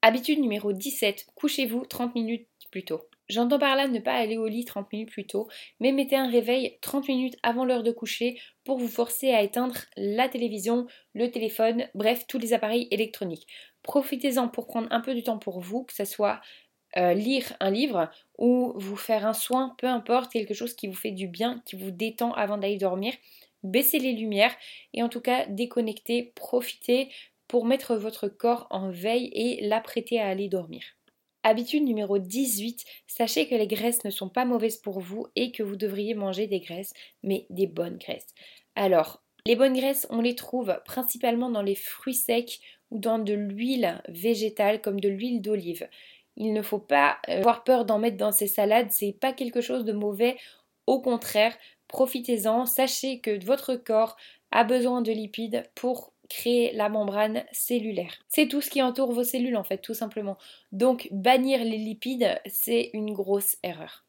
Habitude 0.00 0.40
numéro 0.40 0.72
17, 0.72 1.26
couchez-vous 1.34 1.84
30 1.84 2.14
minutes 2.14 2.48
plus 2.70 2.86
tôt. 2.86 3.02
J'entends 3.32 3.58
par 3.58 3.76
là 3.76 3.88
ne 3.88 3.98
pas 3.98 4.12
aller 4.12 4.36
au 4.36 4.46
lit 4.46 4.66
30 4.66 4.92
minutes 4.92 5.10
plus 5.10 5.26
tôt, 5.26 5.48
mais 5.80 5.90
mettez 5.90 6.16
un 6.16 6.28
réveil 6.28 6.76
30 6.82 7.08
minutes 7.08 7.38
avant 7.42 7.64
l'heure 7.64 7.82
de 7.82 7.90
coucher 7.90 8.38
pour 8.62 8.76
vous 8.76 8.88
forcer 8.88 9.30
à 9.32 9.40
éteindre 9.40 9.76
la 9.96 10.28
télévision, 10.28 10.86
le 11.14 11.30
téléphone, 11.30 11.88
bref, 11.94 12.26
tous 12.28 12.36
les 12.36 12.52
appareils 12.52 12.88
électroniques. 12.90 13.46
Profitez-en 13.82 14.48
pour 14.48 14.66
prendre 14.66 14.88
un 14.90 15.00
peu 15.00 15.14
de 15.14 15.22
temps 15.22 15.38
pour 15.38 15.60
vous, 15.60 15.84
que 15.84 15.94
ce 15.94 16.04
soit 16.04 16.42
euh, 16.98 17.14
lire 17.14 17.54
un 17.60 17.70
livre 17.70 18.10
ou 18.36 18.74
vous 18.76 18.96
faire 18.96 19.26
un 19.26 19.32
soin, 19.32 19.74
peu 19.78 19.86
importe, 19.86 20.30
quelque 20.30 20.52
chose 20.52 20.74
qui 20.74 20.86
vous 20.86 20.94
fait 20.94 21.10
du 21.10 21.26
bien, 21.26 21.62
qui 21.64 21.76
vous 21.76 21.90
détend 21.90 22.32
avant 22.32 22.58
d'aller 22.58 22.76
dormir. 22.76 23.14
Baissez 23.62 23.98
les 23.98 24.12
lumières 24.12 24.54
et 24.92 25.02
en 25.02 25.08
tout 25.08 25.22
cas 25.22 25.46
déconnectez, 25.46 26.34
profitez 26.34 27.08
pour 27.48 27.64
mettre 27.64 27.96
votre 27.96 28.28
corps 28.28 28.66
en 28.68 28.90
veille 28.90 29.30
et 29.32 29.66
l'apprêter 29.66 30.20
à 30.20 30.28
aller 30.28 30.50
dormir. 30.50 30.82
Habitude 31.44 31.82
numéro 31.82 32.18
18, 32.18 32.84
sachez 33.08 33.48
que 33.48 33.54
les 33.54 33.66
graisses 33.66 34.04
ne 34.04 34.10
sont 34.10 34.28
pas 34.28 34.44
mauvaises 34.44 34.76
pour 34.76 35.00
vous 35.00 35.26
et 35.34 35.50
que 35.50 35.62
vous 35.62 35.76
devriez 35.76 36.14
manger 36.14 36.46
des 36.46 36.60
graisses, 36.60 36.92
mais 37.22 37.46
des 37.50 37.66
bonnes 37.66 37.98
graisses. 37.98 38.28
Alors, 38.76 39.22
les 39.44 39.56
bonnes 39.56 39.76
graisses, 39.76 40.06
on 40.10 40.20
les 40.20 40.36
trouve 40.36 40.80
principalement 40.84 41.50
dans 41.50 41.62
les 41.62 41.74
fruits 41.74 42.14
secs 42.14 42.60
ou 42.90 42.98
dans 42.98 43.18
de 43.18 43.34
l'huile 43.34 44.00
végétale 44.08 44.80
comme 44.80 45.00
de 45.00 45.08
l'huile 45.08 45.42
d'olive. 45.42 45.88
Il 46.36 46.52
ne 46.52 46.62
faut 46.62 46.78
pas 46.78 47.18
euh, 47.28 47.38
avoir 47.38 47.64
peur 47.64 47.84
d'en 47.84 47.98
mettre 47.98 48.16
dans 48.16 48.32
ses 48.32 48.46
salades, 48.46 48.90
c'est 48.90 49.12
pas 49.12 49.32
quelque 49.32 49.60
chose 49.60 49.84
de 49.84 49.92
mauvais. 49.92 50.36
Au 50.86 51.00
contraire, 51.00 51.56
profitez-en, 51.88 52.66
sachez 52.66 53.20
que 53.20 53.44
votre 53.44 53.74
corps 53.74 54.16
a 54.52 54.64
besoin 54.64 55.02
de 55.02 55.12
lipides 55.12 55.68
pour 55.74 56.11
créer 56.28 56.72
la 56.72 56.88
membrane 56.88 57.44
cellulaire. 57.52 58.14
C'est 58.28 58.48
tout 58.48 58.60
ce 58.60 58.70
qui 58.70 58.82
entoure 58.82 59.12
vos 59.12 59.24
cellules 59.24 59.56
en 59.56 59.64
fait, 59.64 59.78
tout 59.78 59.94
simplement. 59.94 60.38
Donc 60.72 61.08
bannir 61.10 61.64
les 61.64 61.78
lipides, 61.78 62.40
c'est 62.46 62.90
une 62.92 63.12
grosse 63.12 63.56
erreur. 63.62 64.04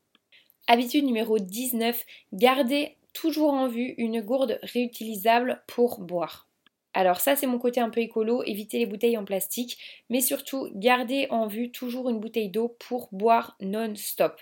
Habitude 0.68 1.06
numéro 1.06 1.40
19, 1.40 2.06
gardez 2.32 2.98
toujours 3.14 3.54
en 3.54 3.68
vue 3.68 3.94
une 3.98 4.22
gourde 4.22 4.60
réutilisable 4.64 5.62
pour 5.68 6.00
boire. 6.00 6.48
Alors 6.94 7.20
ça 7.20 7.36
c'est 7.36 7.48
mon 7.48 7.60
côté 7.60 7.82
un 7.82 7.90
peu 7.90 8.02
écolo, 8.02 8.44
éviter 8.44 8.80
les 8.80 8.86
bouteilles 8.86 9.18
en 9.18 9.26
plastique, 9.26 9.78
mais 10.10 10.22
surtout 10.22 10.70
gardez 10.74 11.28
en 11.32 11.48
vue 11.48 11.72
toujours 11.72 12.10
une 12.10 12.20
bouteille 12.20 12.50
d'eau 12.50 12.76
pour 12.80 13.10
boire 13.12 13.58
non-stop. 13.60 14.40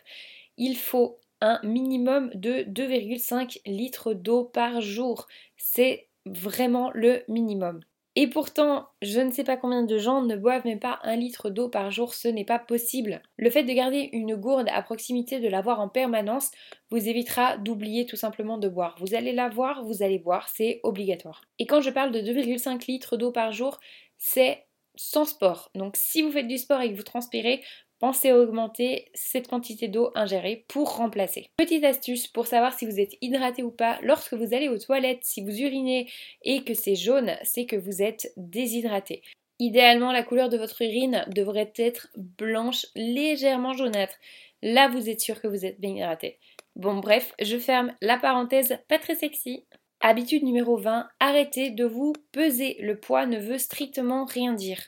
Il 0.58 0.78
faut 0.78 1.18
un 1.42 1.60
minimum 1.64 2.30
de 2.36 2.64
2,5 2.64 3.62
litres 3.66 4.14
d'eau 4.14 4.44
par 4.44 4.80
jour. 4.80 5.28
C'est 5.58 6.08
vraiment 6.26 6.92
le 6.94 7.24
minimum. 7.28 7.82
Et 8.18 8.28
pourtant, 8.28 8.90
je 9.02 9.22
ne 9.22 9.32
sais 9.32 9.46
pas 9.46 9.56
combien 9.56 9.84
de 9.84 9.98
gens 9.98 10.22
ne 10.22 10.36
boivent 10.36 10.66
même 10.66 10.82
pas 10.82 11.00
un 11.04 11.16
litre 11.16 11.50
d'eau 11.50 11.70
par 11.70 11.92
jour, 11.92 12.14
ce 12.14 12.28
n'est 12.28 12.44
pas 12.44 12.60
possible. 12.60 13.22
Le 13.38 13.50
fait 13.50 13.64
de 13.64 13.72
garder 13.72 14.10
une 14.12 14.36
gourde 14.36 14.68
à 14.70 14.82
proximité, 14.82 15.40
de 15.40 15.48
l'avoir 15.48 15.80
en 15.80 15.88
permanence, 15.88 16.52
vous 16.90 17.08
évitera 17.08 17.58
d'oublier 17.58 18.06
tout 18.06 18.18
simplement 18.18 18.58
de 18.58 18.68
boire. 18.68 18.98
Vous 19.00 19.16
allez 19.16 19.32
la 19.32 19.48
voir, 19.48 19.86
vous 19.86 20.04
allez 20.04 20.20
boire, 20.20 20.50
c'est 20.50 20.82
obligatoire. 20.84 21.42
Et 21.58 21.66
quand 21.66 21.80
je 21.80 21.90
parle 21.90 22.12
de 22.12 22.20
2,5 22.20 22.86
litres 22.88 23.16
d'eau 23.16 23.32
par 23.32 23.54
jour, 23.54 23.80
c'est 24.18 24.66
sans 24.98 25.24
sport. 25.24 25.72
Donc 25.74 25.96
si 25.96 26.22
vous 26.22 26.32
faites 26.32 26.48
du 26.48 26.58
sport 26.58 26.82
et 26.82 26.92
que 26.92 26.98
vous 26.98 27.04
transpirez, 27.04 27.64
pensez 28.02 28.32
à 28.32 28.38
augmenter 28.38 29.10
cette 29.14 29.48
quantité 29.48 29.88
d'eau 29.88 30.10
ingérée 30.16 30.66
pour 30.68 30.98
remplacer. 30.98 31.48
Petite 31.58 31.84
astuce 31.84 32.28
pour 32.28 32.48
savoir 32.48 32.74
si 32.74 32.88
vous 32.88 33.00
êtes 33.00 33.14
hydraté 33.22 33.62
ou 33.62 33.70
pas, 33.70 34.00
lorsque 34.02 34.34
vous 34.34 34.56
allez 34.56 34.68
aux 34.68 34.80
toilettes, 34.80 35.24
si 35.24 35.42
vous 35.44 35.62
urinez 35.62 36.10
et 36.42 36.64
que 36.64 36.74
c'est 36.74 36.96
jaune, 36.96 37.36
c'est 37.44 37.66
que 37.66 37.76
vous 37.76 38.02
êtes 38.02 38.34
déshydraté. 38.38 39.22
Idéalement, 39.60 40.12
la 40.12 40.24
couleur 40.24 40.50
de 40.50 40.58
votre 40.58 40.82
urine 40.82 41.24
devrait 41.28 41.72
être 41.76 42.10
blanche, 42.18 42.88
légèrement 42.96 43.74
jaunâtre. 43.74 44.16
Là, 44.64 44.90
vous 44.90 45.08
êtes 45.08 45.22
sûr 45.22 45.40
que 45.40 45.48
vous 45.48 45.64
êtes 45.64 45.80
bien 45.80 45.92
hydraté. 45.92 46.40
Bon, 46.76 46.96
bref, 46.96 47.34
je 47.40 47.58
ferme 47.58 47.94
la 48.02 48.18
parenthèse 48.18 48.80
pas 48.88 48.98
très 48.98 49.16
sexy. 49.16 49.64
Habitude 50.00 50.44
numéro 50.44 50.76
20, 50.78 51.08
arrêtez 51.20 51.70
de 51.70 51.86
vous 51.86 52.14
peser. 52.32 52.78
Le 52.82 53.00
poids 53.00 53.28
ne 53.28 53.38
veut 53.38 53.60
strictement 53.60 54.26
rien 54.26 54.54
dire 54.54 54.80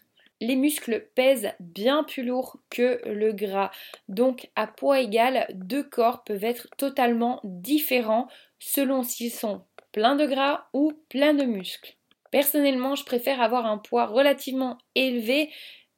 les 0.43 0.58
muscles 0.58 1.08
pèsent 1.15 1.53
bien 1.62 2.03
plus 2.03 2.23
lourd 2.23 2.58
que 2.69 3.01
le 3.06 3.32
gras. 3.32 3.71
Donc 4.10 4.49
à 4.56 4.67
poids 4.67 4.99
égal, 4.99 5.47
deux 5.53 5.84
corps 5.84 6.23
peuvent 6.25 6.43
être 6.43 6.67
totalement 6.77 7.39
différents 7.45 8.27
selon 8.60 9.03
s'ils 9.03 9.32
sont 9.32 9.63
pleins 9.93 10.17
de 10.17 10.25
gras 10.25 10.67
ou 10.73 10.91
pleins 11.08 11.34
de 11.34 11.45
muscles. 11.45 11.95
Personnellement, 12.29 12.95
je 12.95 13.06
préfère 13.06 13.41
avoir 13.41 13.65
un 13.65 13.77
poids 13.77 14.06
relativement 14.06 14.77
élevé 14.95 15.49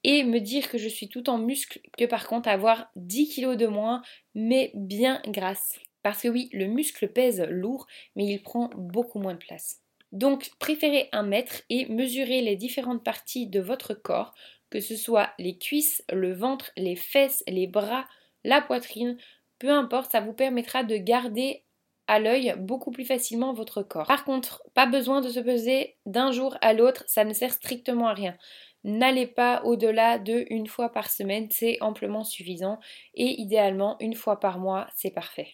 et 0.04 0.24
me 0.24 0.40
dire 0.40 0.70
que 0.70 0.78
je 0.78 0.90
suis 0.90 1.10
tout 1.10 1.28
en 1.30 1.40
muscle 1.40 1.80
que 1.98 2.06
par 2.06 2.28
contre 2.28 2.48
avoir 2.48 2.92
10 2.96 3.36
kg 3.36 3.56
de 3.56 3.66
moins 3.66 4.04
mais 4.36 4.72
bien 4.76 5.22
grasse. 5.26 5.80
Parce 6.04 6.22
que 6.22 6.28
oui, 6.28 6.50
le 6.54 6.68
muscle 6.68 7.08
pèse 7.08 7.42
lourd 7.50 7.88
mais 8.16 8.26
il 8.26 8.44
prend 8.44 8.70
beaucoup 8.76 9.18
moins 9.18 9.34
de 9.34 9.40
place. 9.40 9.85
Donc 10.12 10.52
préférez 10.60 11.10
un 11.12 11.24
mètre 11.24 11.62
et 11.70 11.86
mesurez 11.88 12.42
les 12.42 12.56
différentes 12.56 13.04
parties 13.04 13.48
de 13.48 13.60
votre 13.60 13.94
corps, 13.94 14.34
que 14.70 14.80
ce 14.80 14.96
soit 14.96 15.32
les 15.40 15.58
cuisses, 15.58 16.04
le 16.12 16.34
ventre, 16.34 16.72
les 16.78 16.96
fesses, 16.96 17.44
les 17.48 17.68
bras, 17.68 18.06
la 18.44 18.62
poitrine, 18.62 19.18
peu 19.60 19.70
importe, 19.70 20.12
ça 20.12 20.22
vous 20.22 20.34
permettra 20.34 20.84
de 20.84 20.98
garder 20.98 21.64
à 22.08 22.20
l'œil 22.20 22.54
beaucoup 22.58 22.92
plus 22.92 23.06
facilement 23.06 23.54
votre 23.54 23.82
corps. 23.82 24.08
Par 24.08 24.26
contre, 24.26 24.64
pas 24.74 24.86
besoin 24.86 25.22
de 25.22 25.30
se 25.30 25.40
peser 25.40 25.98
d'un 26.06 26.32
jour 26.32 26.58
à 26.62 26.74
l'autre, 26.74 27.04
ça 27.08 27.24
ne 27.24 27.34
sert 27.34 27.54
strictement 27.54 28.08
à 28.08 28.14
rien. 28.14 28.38
N'allez 28.84 29.26
pas 29.26 29.64
au-delà 29.64 30.20
de 30.20 30.46
une 30.52 30.68
fois 30.68 30.90
par 30.90 31.10
semaine, 31.10 31.48
c'est 31.50 31.82
amplement 31.82 32.24
suffisant 32.24 32.80
et 33.16 33.42
idéalement 33.42 33.98
une 34.00 34.14
fois 34.14 34.40
par 34.40 34.60
mois, 34.60 34.88
c'est 34.96 35.10
parfait. 35.10 35.54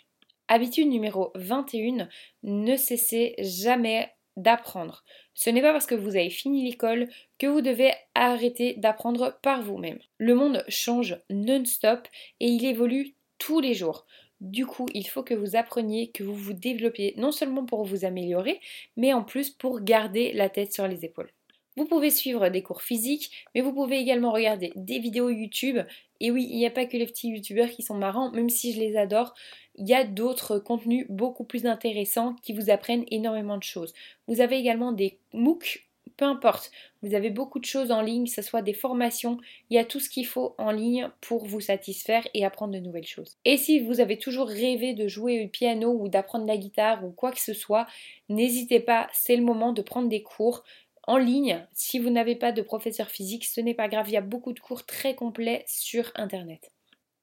Habitude 0.49 0.89
numéro 0.89 1.31
21, 1.35 2.09
ne 2.43 2.75
cessez 2.75 3.35
jamais 3.39 4.11
d'apprendre. 4.37 5.03
Ce 5.33 5.49
n'est 5.49 5.61
pas 5.61 5.73
parce 5.73 5.85
que 5.85 5.95
vous 5.95 6.15
avez 6.15 6.29
fini 6.29 6.63
l'école 6.63 7.09
que 7.37 7.47
vous 7.47 7.61
devez 7.61 7.91
arrêter 8.15 8.75
d'apprendre 8.77 9.39
par 9.41 9.61
vous-même. 9.61 9.99
Le 10.17 10.35
monde 10.35 10.63
change 10.67 11.17
non-stop 11.29 12.07
et 12.39 12.47
il 12.47 12.65
évolue 12.65 13.15
tous 13.37 13.59
les 13.59 13.73
jours. 13.73 14.05
Du 14.39 14.65
coup, 14.65 14.87
il 14.93 15.07
faut 15.07 15.23
que 15.23 15.35
vous 15.35 15.55
appreniez, 15.55 16.09
que 16.09 16.23
vous 16.23 16.33
vous 16.33 16.53
développiez, 16.53 17.13
non 17.17 17.31
seulement 17.31 17.65
pour 17.65 17.85
vous 17.85 18.05
améliorer, 18.05 18.59
mais 18.97 19.13
en 19.13 19.23
plus 19.23 19.51
pour 19.51 19.81
garder 19.81 20.33
la 20.33 20.49
tête 20.49 20.73
sur 20.73 20.87
les 20.87 21.05
épaules. 21.05 21.31
Vous 21.77 21.85
pouvez 21.85 22.09
suivre 22.09 22.49
des 22.49 22.63
cours 22.63 22.81
physiques, 22.81 23.31
mais 23.55 23.61
vous 23.61 23.71
pouvez 23.71 23.97
également 23.97 24.31
regarder 24.31 24.73
des 24.75 24.99
vidéos 24.99 25.29
YouTube. 25.29 25.77
Et 26.19 26.29
oui, 26.29 26.47
il 26.49 26.57
n'y 26.57 26.65
a 26.65 26.71
pas 26.71 26.85
que 26.85 26.97
les 26.97 27.05
petits 27.05 27.29
youtubeurs 27.29 27.69
qui 27.69 27.81
sont 27.81 27.95
marrants, 27.95 28.31
même 28.31 28.49
si 28.49 28.73
je 28.73 28.79
les 28.79 28.97
adore 28.97 29.33
il 29.75 29.88
y 29.88 29.93
a 29.93 30.03
d'autres 30.03 30.60
contenus 30.60 31.05
beaucoup 31.10 31.43
plus 31.43 31.65
intéressants 31.65 32.36
qui 32.43 32.53
vous 32.53 32.69
apprennent 32.69 33.05
énormément 33.10 33.57
de 33.57 33.63
choses. 33.63 33.93
Vous 34.27 34.41
avez 34.41 34.57
également 34.57 34.91
des 34.91 35.17
MOOC, 35.34 35.88
peu 36.17 36.25
importe, 36.25 36.71
vous 37.01 37.15
avez 37.15 37.29
beaucoup 37.29 37.60
de 37.60 37.65
choses 37.65 37.91
en 37.91 38.01
ligne, 38.01 38.25
que 38.25 38.31
ce 38.31 38.41
soit 38.41 38.62
des 38.62 38.73
formations, 38.73 39.38
il 39.69 39.75
y 39.75 39.79
a 39.79 39.86
tout 39.86 39.99
ce 39.99 40.10
qu'il 40.10 40.25
faut 40.25 40.55
en 40.57 40.71
ligne 40.71 41.10
pour 41.21 41.45
vous 41.45 41.62
satisfaire 41.62 42.27
et 42.34 42.45
apprendre 42.45 42.73
de 42.73 42.79
nouvelles 42.79 43.07
choses. 43.07 43.38
Et 43.45 43.57
si 43.57 43.79
vous 43.79 43.99
avez 43.99 44.17
toujours 44.17 44.47
rêvé 44.47 44.93
de 44.93 45.07
jouer 45.07 45.43
au 45.43 45.47
piano 45.47 45.97
ou 45.99 46.10
d'apprendre 46.10 46.45
la 46.45 46.57
guitare 46.57 47.03
ou 47.05 47.12
quoi 47.12 47.31
que 47.31 47.39
ce 47.39 47.53
soit, 47.53 47.88
n'hésitez 48.29 48.79
pas, 48.79 49.10
c'est 49.13 49.36
le 49.36 49.43
moment 49.43 49.73
de 49.73 49.81
prendre 49.81 50.10
des 50.10 50.21
cours 50.21 50.63
en 51.07 51.17
ligne. 51.17 51.65
Si 51.73 51.97
vous 51.97 52.10
n'avez 52.10 52.36
pas 52.36 52.51
de 52.51 52.62
professeur 52.62 53.10
physique, 53.10 53.45
ce 53.45 53.62
n'est 53.62 53.73
pas 53.73 53.88
grave, 53.88 54.10
il 54.10 54.13
y 54.13 54.17
a 54.17 54.21
beaucoup 54.21 54.53
de 54.53 54.60
cours 54.60 54.86
très 54.86 55.15
complets 55.15 55.63
sur 55.67 56.12
Internet. 56.15 56.71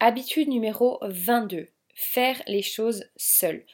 Habitude 0.01 0.49
numéro 0.49 0.99
22 1.03 1.69
faire 1.99 2.41
les 2.47 2.63
choses 2.63 3.05
seul. 3.17 3.65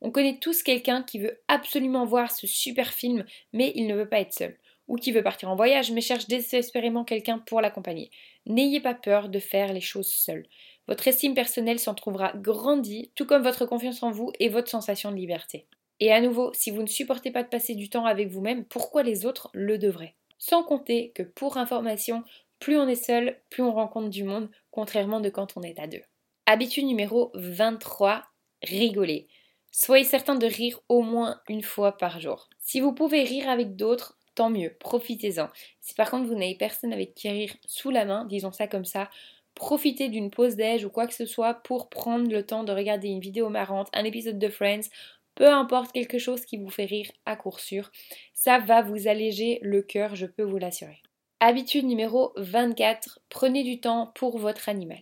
On 0.00 0.10
connaît 0.10 0.38
tous 0.38 0.62
quelqu'un 0.62 1.02
qui 1.02 1.18
veut 1.18 1.38
absolument 1.48 2.06
voir 2.06 2.30
ce 2.30 2.46
super 2.46 2.92
film, 2.92 3.26
mais 3.52 3.72
il 3.74 3.86
ne 3.86 3.94
veut 3.94 4.08
pas 4.08 4.20
être 4.20 4.32
seul. 4.32 4.56
Ou 4.88 4.96
qui 4.96 5.12
veut 5.12 5.22
partir 5.22 5.50
en 5.50 5.56
voyage, 5.56 5.92
mais 5.92 6.00
cherche 6.00 6.26
désespérément 6.26 7.04
quelqu'un 7.04 7.38
pour 7.38 7.60
l'accompagner. 7.60 8.10
N'ayez 8.46 8.80
pas 8.80 8.94
peur 8.94 9.28
de 9.28 9.38
faire 9.38 9.72
les 9.74 9.82
choses 9.82 10.08
seul. 10.08 10.46
Votre 10.88 11.08
estime 11.08 11.34
personnelle 11.34 11.78
s'en 11.78 11.94
trouvera 11.94 12.32
grandie, 12.34 13.10
tout 13.14 13.26
comme 13.26 13.42
votre 13.42 13.66
confiance 13.66 14.02
en 14.02 14.10
vous 14.10 14.32
et 14.40 14.48
votre 14.48 14.70
sensation 14.70 15.10
de 15.10 15.16
liberté. 15.16 15.66
Et 16.00 16.10
à 16.10 16.22
nouveau, 16.22 16.52
si 16.54 16.70
vous 16.70 16.82
ne 16.82 16.86
supportez 16.86 17.30
pas 17.30 17.42
de 17.42 17.48
passer 17.48 17.74
du 17.74 17.90
temps 17.90 18.06
avec 18.06 18.28
vous-même, 18.28 18.64
pourquoi 18.64 19.02
les 19.02 19.26
autres 19.26 19.50
le 19.52 19.76
devraient? 19.76 20.14
Sans 20.38 20.62
compter 20.62 21.12
que 21.14 21.22
pour 21.22 21.58
information, 21.58 22.24
plus 22.60 22.78
on 22.78 22.88
est 22.88 22.94
seul, 22.94 23.38
plus 23.50 23.62
on 23.62 23.72
rencontre 23.72 24.08
du 24.08 24.24
monde, 24.24 24.50
contrairement 24.70 25.20
de 25.20 25.28
quand 25.28 25.56
on 25.56 25.62
est 25.62 25.78
à 25.78 25.86
deux. 25.86 26.02
Habitude 26.46 26.84
numéro 26.84 27.30
23, 27.32 28.22
rigoler. 28.62 29.28
Soyez 29.70 30.04
certain 30.04 30.34
de 30.34 30.46
rire 30.46 30.78
au 30.90 31.00
moins 31.00 31.40
une 31.48 31.62
fois 31.62 31.96
par 31.96 32.20
jour. 32.20 32.50
Si 32.58 32.80
vous 32.80 32.92
pouvez 32.92 33.24
rire 33.24 33.48
avec 33.48 33.76
d'autres, 33.76 34.18
tant 34.34 34.50
mieux, 34.50 34.76
profitez-en. 34.78 35.48
Si 35.80 35.94
par 35.94 36.10
contre 36.10 36.28
vous 36.28 36.34
n'avez 36.34 36.54
personne 36.54 36.92
avec 36.92 37.14
qui 37.14 37.30
rire 37.30 37.56
sous 37.64 37.88
la 37.88 38.04
main, 38.04 38.26
disons 38.26 38.52
ça 38.52 38.68
comme 38.68 38.84
ça, 38.84 39.08
profitez 39.54 40.10
d'une 40.10 40.30
pause 40.30 40.54
déj 40.54 40.84
ou 40.84 40.90
quoi 40.90 41.06
que 41.06 41.14
ce 41.14 41.24
soit 41.24 41.54
pour 41.54 41.88
prendre 41.88 42.30
le 42.30 42.44
temps 42.44 42.62
de 42.64 42.72
regarder 42.72 43.08
une 43.08 43.20
vidéo 43.20 43.48
marrante, 43.48 43.88
un 43.94 44.04
épisode 44.04 44.38
de 44.38 44.48
Friends, 44.50 44.90
peu 45.36 45.48
importe 45.48 45.92
quelque 45.92 46.18
chose 46.18 46.44
qui 46.44 46.58
vous 46.58 46.68
fait 46.68 46.84
rire 46.84 47.10
à 47.24 47.36
court 47.36 47.60
sûr. 47.60 47.90
Ça 48.34 48.58
va 48.58 48.82
vous 48.82 49.08
alléger 49.08 49.60
le 49.62 49.80
cœur, 49.80 50.14
je 50.14 50.26
peux 50.26 50.44
vous 50.44 50.58
l'assurer. 50.58 51.00
Habitude 51.40 51.86
numéro 51.86 52.34
24, 52.36 53.20
prenez 53.30 53.64
du 53.64 53.80
temps 53.80 54.12
pour 54.14 54.36
votre 54.36 54.68
animal. 54.68 55.00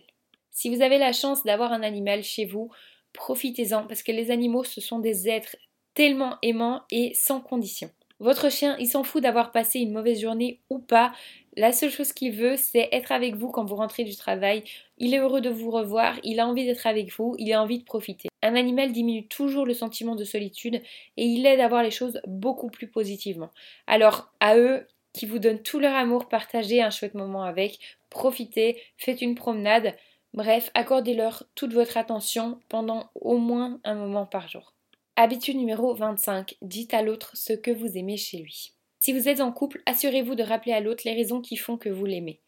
Si 0.53 0.73
vous 0.73 0.83
avez 0.83 0.99
la 0.99 1.13
chance 1.13 1.43
d'avoir 1.43 1.73
un 1.73 1.81
animal 1.81 2.23
chez 2.23 2.45
vous, 2.45 2.69
profitez-en 3.11 3.87
parce 3.87 4.03
que 4.03 4.11
les 4.11 4.29
animaux, 4.29 4.63
ce 4.63 4.81
sont 4.81 4.99
des 4.99 5.27
êtres 5.27 5.57
tellement 5.95 6.37
aimants 6.43 6.83
et 6.91 7.13
sans 7.15 7.41
condition. 7.41 7.89
Votre 8.19 8.49
chien, 8.51 8.77
il 8.79 8.87
s'en 8.87 9.03
fout 9.03 9.21
d'avoir 9.21 9.51
passé 9.51 9.79
une 9.79 9.91
mauvaise 9.91 10.21
journée 10.21 10.61
ou 10.69 10.77
pas. 10.79 11.11
La 11.57 11.73
seule 11.73 11.89
chose 11.89 12.13
qu'il 12.13 12.31
veut, 12.31 12.55
c'est 12.55 12.87
être 12.91 13.11
avec 13.11 13.35
vous 13.35 13.49
quand 13.49 13.65
vous 13.65 13.75
rentrez 13.75 14.03
du 14.03 14.15
travail. 14.15 14.63
Il 14.99 15.13
est 15.13 15.19
heureux 15.19 15.41
de 15.41 15.49
vous 15.49 15.71
revoir, 15.71 16.19
il 16.23 16.39
a 16.39 16.47
envie 16.47 16.65
d'être 16.65 16.87
avec 16.87 17.11
vous, 17.11 17.35
il 17.39 17.51
a 17.51 17.61
envie 17.61 17.79
de 17.79 17.83
profiter. 17.83 18.29
Un 18.43 18.55
animal 18.55 18.91
diminue 18.91 19.27
toujours 19.27 19.65
le 19.65 19.73
sentiment 19.73 20.15
de 20.15 20.23
solitude 20.23 20.81
et 21.17 21.25
il 21.25 21.45
aide 21.45 21.59
à 21.59 21.67
voir 21.67 21.81
les 21.81 21.91
choses 21.91 22.21
beaucoup 22.27 22.69
plus 22.69 22.87
positivement. 22.87 23.49
Alors, 23.87 24.31
à 24.39 24.57
eux 24.57 24.87
qui 25.13 25.25
vous 25.25 25.39
donnent 25.39 25.61
tout 25.61 25.79
leur 25.79 25.95
amour, 25.95 26.29
partagez 26.29 26.81
un 26.81 26.91
chouette 26.91 27.15
moment 27.15 27.43
avec, 27.43 27.79
profitez, 28.09 28.79
faites 28.97 29.21
une 29.21 29.35
promenade, 29.35 29.95
bref, 30.33 30.71
accordez-leur 30.73 31.43
toute 31.55 31.73
votre 31.73 31.97
attention 31.97 32.59
pendant 32.69 33.09
au 33.15 33.37
moins 33.37 33.79
un 33.83 33.95
moment 33.95 34.25
par 34.25 34.47
jour. 34.47 34.73
Habitude 35.15 35.57
numéro 35.57 35.93
25. 35.93 36.55
Dites 36.61 36.93
à 36.93 37.01
l'autre 37.01 37.31
ce 37.35 37.53
que 37.53 37.71
vous 37.71 37.97
aimez 37.97 38.17
chez 38.17 38.37
lui. 38.37 38.73
Si 38.99 39.13
vous 39.13 39.27
êtes 39.27 39.41
en 39.41 39.51
couple, 39.51 39.81
assurez-vous 39.85 40.33
de 40.35 40.43
rappeler 40.43 40.71
à 40.71 40.79
l'autre 40.79 41.03
les 41.05 41.13
raisons 41.13 41.41
qui 41.41 41.57
font 41.57 41.77
que 41.77 41.89
vous 41.89 42.05
l'aimez. 42.05 42.39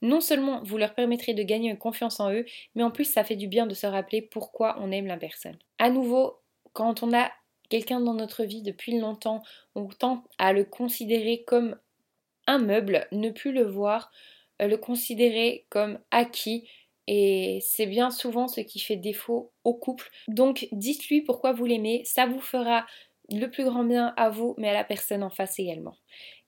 Non 0.00 0.20
seulement 0.20 0.62
vous 0.64 0.78
leur 0.78 0.94
permettrez 0.94 1.34
de 1.34 1.42
gagner 1.42 1.70
une 1.70 1.78
confiance 1.78 2.18
en 2.18 2.32
eux, 2.32 2.44
mais 2.74 2.82
en 2.82 2.90
plus 2.90 3.04
ça 3.04 3.24
fait 3.24 3.36
du 3.36 3.46
bien 3.46 3.66
de 3.66 3.74
se 3.74 3.86
rappeler 3.86 4.22
pourquoi 4.22 4.76
on 4.80 4.90
aime 4.90 5.06
la 5.06 5.16
personne. 5.16 5.58
À 5.78 5.90
nouveau, 5.90 6.40
quand 6.72 7.02
on 7.02 7.12
a 7.12 7.30
quelqu'un 7.68 8.00
dans 8.00 8.14
notre 8.14 8.44
vie 8.44 8.62
depuis 8.62 8.98
longtemps, 8.98 9.42
on 9.74 9.86
tend 9.86 10.24
à 10.38 10.52
le 10.52 10.64
considérer 10.64 11.44
comme 11.46 11.76
un 12.46 12.58
meuble, 12.58 13.06
ne 13.12 13.30
plus 13.30 13.52
le 13.52 13.64
voir, 13.64 14.10
euh, 14.62 14.66
le 14.66 14.76
considérer 14.76 15.66
comme 15.68 15.98
acquis 16.10 16.68
et 17.10 17.60
c'est 17.62 17.86
bien 17.86 18.10
souvent 18.10 18.48
ce 18.48 18.60
qui 18.60 18.78
fait 18.78 18.96
défaut 18.96 19.50
au 19.64 19.72
couple. 19.72 20.10
Donc 20.28 20.68
dites-lui 20.72 21.22
pourquoi 21.22 21.54
vous 21.54 21.64
l'aimez, 21.64 22.02
ça 22.04 22.26
vous 22.26 22.38
fera 22.38 22.84
le 23.30 23.46
plus 23.46 23.64
grand 23.64 23.82
bien 23.82 24.12
à 24.18 24.28
vous, 24.28 24.54
mais 24.58 24.68
à 24.68 24.74
la 24.74 24.84
personne 24.84 25.22
en 25.22 25.30
face 25.30 25.58
également. 25.58 25.96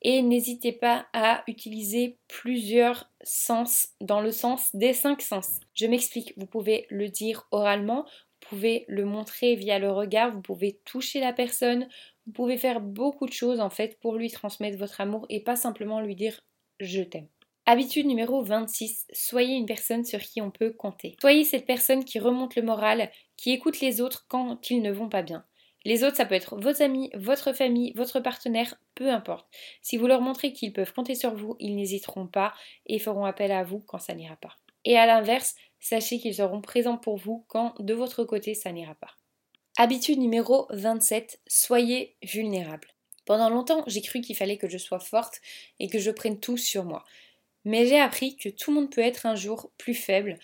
Et 0.02 0.20
n'hésitez 0.20 0.72
pas 0.72 1.06
à 1.14 1.44
utiliser 1.46 2.18
plusieurs 2.28 3.10
sens 3.22 3.88
dans 4.02 4.20
le 4.20 4.32
sens 4.32 4.68
des 4.76 4.92
cinq 4.92 5.22
sens. 5.22 5.60
Je 5.72 5.86
m'explique, 5.86 6.34
vous 6.36 6.46
pouvez 6.46 6.86
le 6.90 7.08
dire 7.08 7.46
oralement, 7.52 8.04
vous 8.04 8.48
pouvez 8.50 8.84
le 8.86 9.06
montrer 9.06 9.54
via 9.54 9.78
le 9.78 9.90
regard, 9.90 10.30
vous 10.30 10.42
pouvez 10.42 10.78
toucher 10.84 11.20
la 11.20 11.32
personne, 11.32 11.88
vous 12.26 12.32
pouvez 12.32 12.58
faire 12.58 12.82
beaucoup 12.82 13.26
de 13.26 13.32
choses 13.32 13.60
en 13.60 13.70
fait 13.70 13.98
pour 14.00 14.14
lui 14.16 14.30
transmettre 14.30 14.76
votre 14.78 15.00
amour 15.00 15.24
et 15.30 15.40
pas 15.40 15.56
simplement 15.56 16.02
lui 16.02 16.16
dire 16.16 16.42
je 16.80 17.00
t'aime. 17.00 17.28
Habitude 17.66 18.06
numéro 18.06 18.42
26, 18.42 19.06
soyez 19.12 19.54
une 19.54 19.66
personne 19.66 20.04
sur 20.04 20.20
qui 20.20 20.40
on 20.40 20.50
peut 20.50 20.72
compter. 20.72 21.16
Soyez 21.20 21.44
cette 21.44 21.66
personne 21.66 22.04
qui 22.04 22.18
remonte 22.18 22.56
le 22.56 22.62
moral, 22.62 23.10
qui 23.36 23.52
écoute 23.52 23.80
les 23.80 24.00
autres 24.00 24.26
quand 24.28 24.70
ils 24.70 24.82
ne 24.82 24.90
vont 24.90 25.08
pas 25.08 25.22
bien. 25.22 25.44
Les 25.84 26.04
autres, 26.04 26.16
ça 26.16 26.26
peut 26.26 26.34
être 26.34 26.56
vos 26.60 26.82
amis, 26.82 27.10
votre 27.14 27.52
famille, 27.52 27.92
votre 27.94 28.20
partenaire, 28.20 28.74
peu 28.94 29.10
importe. 29.10 29.46
Si 29.80 29.96
vous 29.96 30.06
leur 30.06 30.20
montrez 30.20 30.52
qu'ils 30.52 30.72
peuvent 30.72 30.92
compter 30.92 31.14
sur 31.14 31.34
vous, 31.34 31.56
ils 31.58 31.74
n'hésiteront 31.74 32.26
pas 32.26 32.52
et 32.86 32.98
feront 32.98 33.24
appel 33.24 33.50
à 33.50 33.62
vous 33.62 33.80
quand 33.86 33.98
ça 33.98 34.14
n'ira 34.14 34.36
pas. 34.36 34.56
Et 34.84 34.98
à 34.98 35.06
l'inverse, 35.06 35.54
sachez 35.78 36.18
qu'ils 36.18 36.34
seront 36.34 36.60
présents 36.60 36.98
pour 36.98 37.16
vous 37.16 37.44
quand 37.48 37.74
de 37.80 37.94
votre 37.94 38.24
côté 38.24 38.54
ça 38.54 38.72
n'ira 38.72 38.94
pas. 38.94 39.16
Habitude 39.78 40.18
numéro 40.18 40.66
27, 40.70 41.40
soyez 41.46 42.16
vulnérable. 42.22 42.88
Pendant 43.24 43.48
longtemps, 43.48 43.84
j'ai 43.86 44.02
cru 44.02 44.20
qu'il 44.20 44.36
fallait 44.36 44.58
que 44.58 44.68
je 44.68 44.76
sois 44.76 44.98
forte 44.98 45.40
et 45.78 45.88
que 45.88 45.98
je 45.98 46.10
prenne 46.10 46.40
tout 46.40 46.56
sur 46.56 46.84
moi. 46.84 47.04
Mais 47.64 47.86
j'ai 47.86 48.00
appris 48.00 48.36
que 48.36 48.48
tout 48.48 48.70
le 48.70 48.80
monde 48.80 48.90
peut 48.90 49.00
être 49.00 49.26
un 49.26 49.34
jour 49.34 49.70
plus 49.76 49.94
faible 49.94 50.38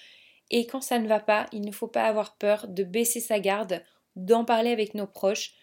et 0.50 0.66
quand 0.66 0.80
ça 0.80 0.98
ne 0.98 1.08
va 1.08 1.20
pas, 1.20 1.46
il 1.52 1.62
ne 1.62 1.72
faut 1.72 1.88
pas 1.88 2.04
avoir 2.04 2.36
peur 2.36 2.68
de 2.68 2.84
baisser 2.84 3.20
sa 3.20 3.40
garde, 3.40 3.82
d'en 4.14 4.44
parler 4.44 4.70
avec 4.70 4.94
nos 4.94 5.06
proches. 5.06 5.54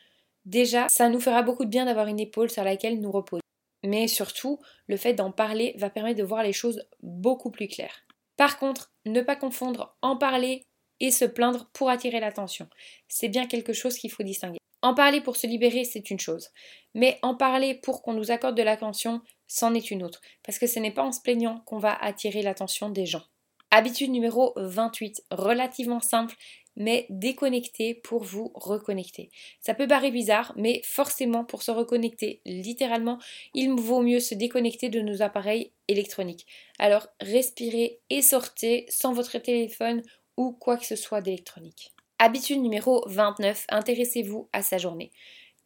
Déjà, 0.46 0.88
ça 0.90 1.10
nous 1.10 1.22
fera 1.22 1.42
beaucoup 1.42 1.66
de 1.66 1.70
bien 1.70 1.86
d'avoir 1.86 2.08
une 2.08 2.20
épaule 2.20 2.50
sur 2.50 2.64
laquelle 2.64 3.00
nous 3.00 3.12
reposer. 3.12 3.42
Mais 3.86 4.08
surtout, 4.08 4.60
le 4.88 4.98
fait 4.98 5.14
d'en 5.14 5.32
parler 5.32 5.74
va 5.78 5.90
permettre 5.90 6.20
de 6.20 6.24
voir 6.24 6.44
les 6.44 6.54
choses 6.54 6.86
beaucoup 7.02 7.52
plus 7.52 7.68
claires. 7.68 8.06
Par 8.38 8.58
contre, 8.60 8.92
ne 9.06 9.22
pas 9.22 9.36
confondre 9.36 9.98
en 10.02 10.18
parler 10.18 10.66
et 11.00 11.12
se 11.12 11.26
plaindre 11.26 11.70
pour 11.74 11.90
attirer 11.90 12.20
l'attention. 12.20 12.68
C'est 13.08 13.30
bien 13.30 13.48
quelque 13.48 13.74
chose 13.74 13.98
qu'il 13.98 14.12
faut 14.12 14.24
distinguer. 14.24 14.60
En 14.84 14.94
parler 14.94 15.22
pour 15.22 15.38
se 15.38 15.48
libérer, 15.48 15.86
c'est 15.86 16.10
une 16.10 16.20
chose. 16.20 16.50
Mais 16.94 17.18
en 17.22 17.36
parler 17.36 17.74
pour 17.74 18.02
qu'on 18.02 18.12
nous 18.12 18.32
accorde 18.32 18.58
de 18.58 18.64
l'attention, 18.64 19.22
c'en 19.48 19.74
est 19.74 19.92
une 19.92 20.04
autre, 20.04 20.20
parce 20.44 20.60
que 20.60 20.68
ce 20.68 20.78
n'est 20.78 20.92
pas 20.92 21.04
en 21.04 21.14
se 21.14 21.22
plaignant 21.22 21.62
qu'on 21.66 21.80
va 21.80 21.96
attirer 21.96 22.42
l'attention 22.42 22.90
des 22.90 23.06
gens. 23.06 23.24
Habitude 23.72 24.12
numéro 24.12 24.54
28, 24.58 25.24
relativement 25.32 26.02
simple, 26.02 26.36
mais 26.76 27.06
déconnecter 27.10 27.94
pour 27.96 28.24
vous 28.24 28.52
reconnecter. 28.56 29.30
Ça 29.62 29.74
peut 29.74 29.88
paraître 29.88 30.14
bizarre, 30.14 30.52
mais 30.58 30.82
forcément 30.84 31.46
pour 31.46 31.64
se 31.64 31.72
reconnecter, 31.72 32.42
littéralement, 32.46 33.20
il 33.54 33.72
vaut 33.72 34.02
mieux 34.02 34.20
se 34.20 34.36
déconnecter 34.36 34.90
de 34.90 35.00
nos 35.00 35.22
appareils 35.22 35.72
électroniques. 35.88 36.46
Alors 36.78 37.08
respirez 37.22 38.02
et 38.10 38.22
sortez 38.22 38.86
sans 38.90 39.14
votre 39.14 39.38
téléphone 39.38 40.02
ou 40.36 40.52
quoi 40.52 40.76
que 40.76 40.86
ce 40.86 40.98
soit 40.98 41.22
d'électronique. 41.22 41.94
Habitude 42.26 42.62
numéro 42.62 43.04
29, 43.08 43.66
intéressez-vous 43.68 44.48
à 44.54 44.62
sa 44.62 44.78
journée. 44.78 45.12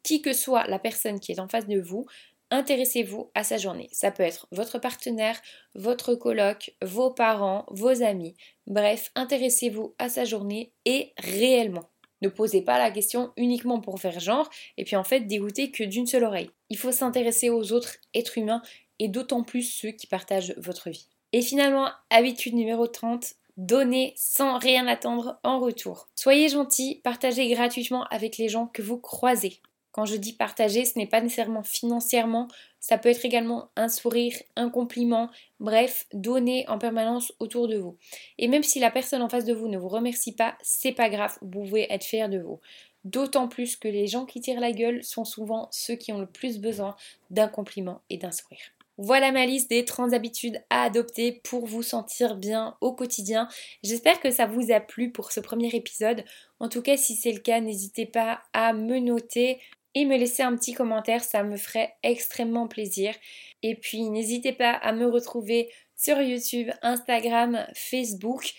Qui 0.02 0.22
que 0.22 0.32
soit 0.32 0.66
la 0.66 0.80
personne 0.80 1.20
qui 1.20 1.30
est 1.30 1.38
en 1.38 1.46
face 1.46 1.68
de 1.68 1.78
vous, 1.78 2.06
intéressez-vous 2.50 3.30
à 3.36 3.44
sa 3.44 3.58
journée. 3.58 3.88
Ça 3.92 4.10
peut 4.10 4.24
être 4.24 4.48
votre 4.50 4.80
partenaire, 4.80 5.40
votre 5.76 6.16
coloc, 6.16 6.74
vos 6.82 7.12
parents, 7.12 7.64
vos 7.70 8.02
amis. 8.02 8.34
Bref, 8.66 9.12
intéressez-vous 9.14 9.94
à 10.00 10.08
sa 10.08 10.24
journée 10.24 10.72
et 10.84 11.12
réellement. 11.18 11.90
Ne 12.22 12.28
posez 12.28 12.62
pas 12.62 12.78
la 12.78 12.90
question 12.90 13.32
uniquement 13.36 13.80
pour 13.80 14.00
faire 14.00 14.18
genre 14.18 14.50
et 14.76 14.82
puis 14.82 14.96
en 14.96 15.04
fait 15.04 15.20
dégoûter 15.20 15.70
que 15.70 15.84
d'une 15.84 16.08
seule 16.08 16.24
oreille. 16.24 16.50
Il 16.70 16.76
faut 16.76 16.90
s'intéresser 16.90 17.50
aux 17.50 17.70
autres 17.72 17.98
êtres 18.14 18.36
humains 18.36 18.62
et 18.98 19.06
d'autant 19.06 19.44
plus 19.44 19.62
ceux 19.62 19.92
qui 19.92 20.08
partagent 20.08 20.54
votre 20.56 20.90
vie. 20.90 21.06
Et 21.32 21.40
finalement, 21.40 21.88
habitude 22.10 22.54
numéro 22.54 22.88
30, 22.88 23.34
donnez 23.58 24.14
sans 24.16 24.56
rien 24.58 24.86
attendre 24.86 25.38
en 25.42 25.58
retour. 25.58 26.08
Soyez 26.14 26.48
gentil, 26.48 27.00
partagez 27.04 27.48
gratuitement 27.48 28.04
avec 28.04 28.38
les 28.38 28.48
gens 28.48 28.68
que 28.68 28.82
vous 28.82 28.98
croisez. 28.98 29.60
Quand 29.90 30.06
je 30.06 30.16
dis 30.16 30.32
partager, 30.32 30.84
ce 30.84 30.96
n'est 30.96 31.08
pas 31.08 31.20
nécessairement 31.20 31.64
financièrement, 31.64 32.46
ça 32.78 32.98
peut 32.98 33.08
être 33.08 33.24
également 33.24 33.70
un 33.74 33.88
sourire, 33.88 34.34
un 34.54 34.70
compliment, 34.70 35.28
bref, 35.58 36.06
donner 36.12 36.68
en 36.68 36.78
permanence 36.78 37.32
autour 37.40 37.66
de 37.66 37.76
vous. 37.76 37.96
Et 38.38 38.46
même 38.46 38.62
si 38.62 38.78
la 38.78 38.92
personne 38.92 39.22
en 39.22 39.28
face 39.28 39.44
de 39.44 39.52
vous 39.52 39.66
ne 39.66 39.76
vous 39.76 39.88
remercie 39.88 40.32
pas, 40.32 40.56
c'est 40.62 40.92
pas 40.92 41.10
grave, 41.10 41.36
vous 41.42 41.48
pouvez 41.48 41.92
être 41.92 42.04
fier 42.04 42.28
de 42.28 42.38
vous. 42.38 42.60
D'autant 43.04 43.48
plus 43.48 43.74
que 43.74 43.88
les 43.88 44.06
gens 44.06 44.24
qui 44.24 44.40
tirent 44.40 44.60
la 44.60 44.72
gueule 44.72 45.02
sont 45.02 45.24
souvent 45.24 45.68
ceux 45.72 45.96
qui 45.96 46.12
ont 46.12 46.20
le 46.20 46.26
plus 46.26 46.58
besoin 46.58 46.94
d'un 47.30 47.48
compliment 47.48 48.00
et 48.08 48.18
d'un 48.18 48.32
sourire. 48.32 48.70
Voilà 49.00 49.30
ma 49.30 49.46
liste 49.46 49.70
des 49.70 49.84
30 49.84 50.12
habitudes 50.12 50.60
à 50.70 50.82
adopter 50.82 51.40
pour 51.44 51.66
vous 51.66 51.84
sentir 51.84 52.36
bien 52.36 52.76
au 52.80 52.92
quotidien. 52.92 53.48
J'espère 53.84 54.20
que 54.20 54.32
ça 54.32 54.46
vous 54.46 54.72
a 54.72 54.80
plu 54.80 55.12
pour 55.12 55.30
ce 55.30 55.38
premier 55.38 55.68
épisode. 55.68 56.24
En 56.58 56.68
tout 56.68 56.82
cas, 56.82 56.96
si 56.96 57.14
c'est 57.14 57.30
le 57.30 57.38
cas, 57.38 57.60
n'hésitez 57.60 58.06
pas 58.06 58.40
à 58.52 58.72
me 58.72 58.98
noter 58.98 59.60
et 59.94 60.04
me 60.04 60.16
laisser 60.16 60.42
un 60.42 60.56
petit 60.56 60.74
commentaire, 60.74 61.22
ça 61.22 61.44
me 61.44 61.56
ferait 61.56 61.94
extrêmement 62.02 62.66
plaisir. 62.66 63.14
Et 63.62 63.76
puis 63.76 64.02
n'hésitez 64.10 64.52
pas 64.52 64.72
à 64.72 64.92
me 64.92 65.06
retrouver 65.06 65.70
sur 65.96 66.20
YouTube, 66.20 66.70
Instagram, 66.82 67.66
Facebook 67.74 68.52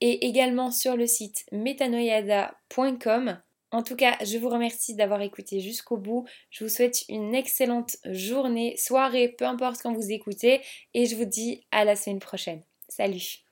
et 0.00 0.26
également 0.26 0.70
sur 0.70 0.96
le 0.96 1.06
site 1.06 1.46
metanoyada.com. 1.52 3.40
En 3.72 3.82
tout 3.82 3.96
cas, 3.96 4.16
je 4.24 4.36
vous 4.38 4.48
remercie 4.48 4.94
d'avoir 4.94 5.22
écouté 5.22 5.60
jusqu'au 5.60 5.96
bout. 5.96 6.26
Je 6.50 6.64
vous 6.64 6.70
souhaite 6.70 7.04
une 7.08 7.34
excellente 7.34 7.96
journée, 8.04 8.76
soirée, 8.76 9.28
peu 9.28 9.44
importe 9.44 9.80
quand 9.82 9.92
vous 9.92 10.10
écoutez. 10.10 10.60
Et 10.94 11.06
je 11.06 11.16
vous 11.16 11.24
dis 11.24 11.64
à 11.70 11.84
la 11.84 11.96
semaine 11.96 12.20
prochaine. 12.20 12.62
Salut 12.88 13.44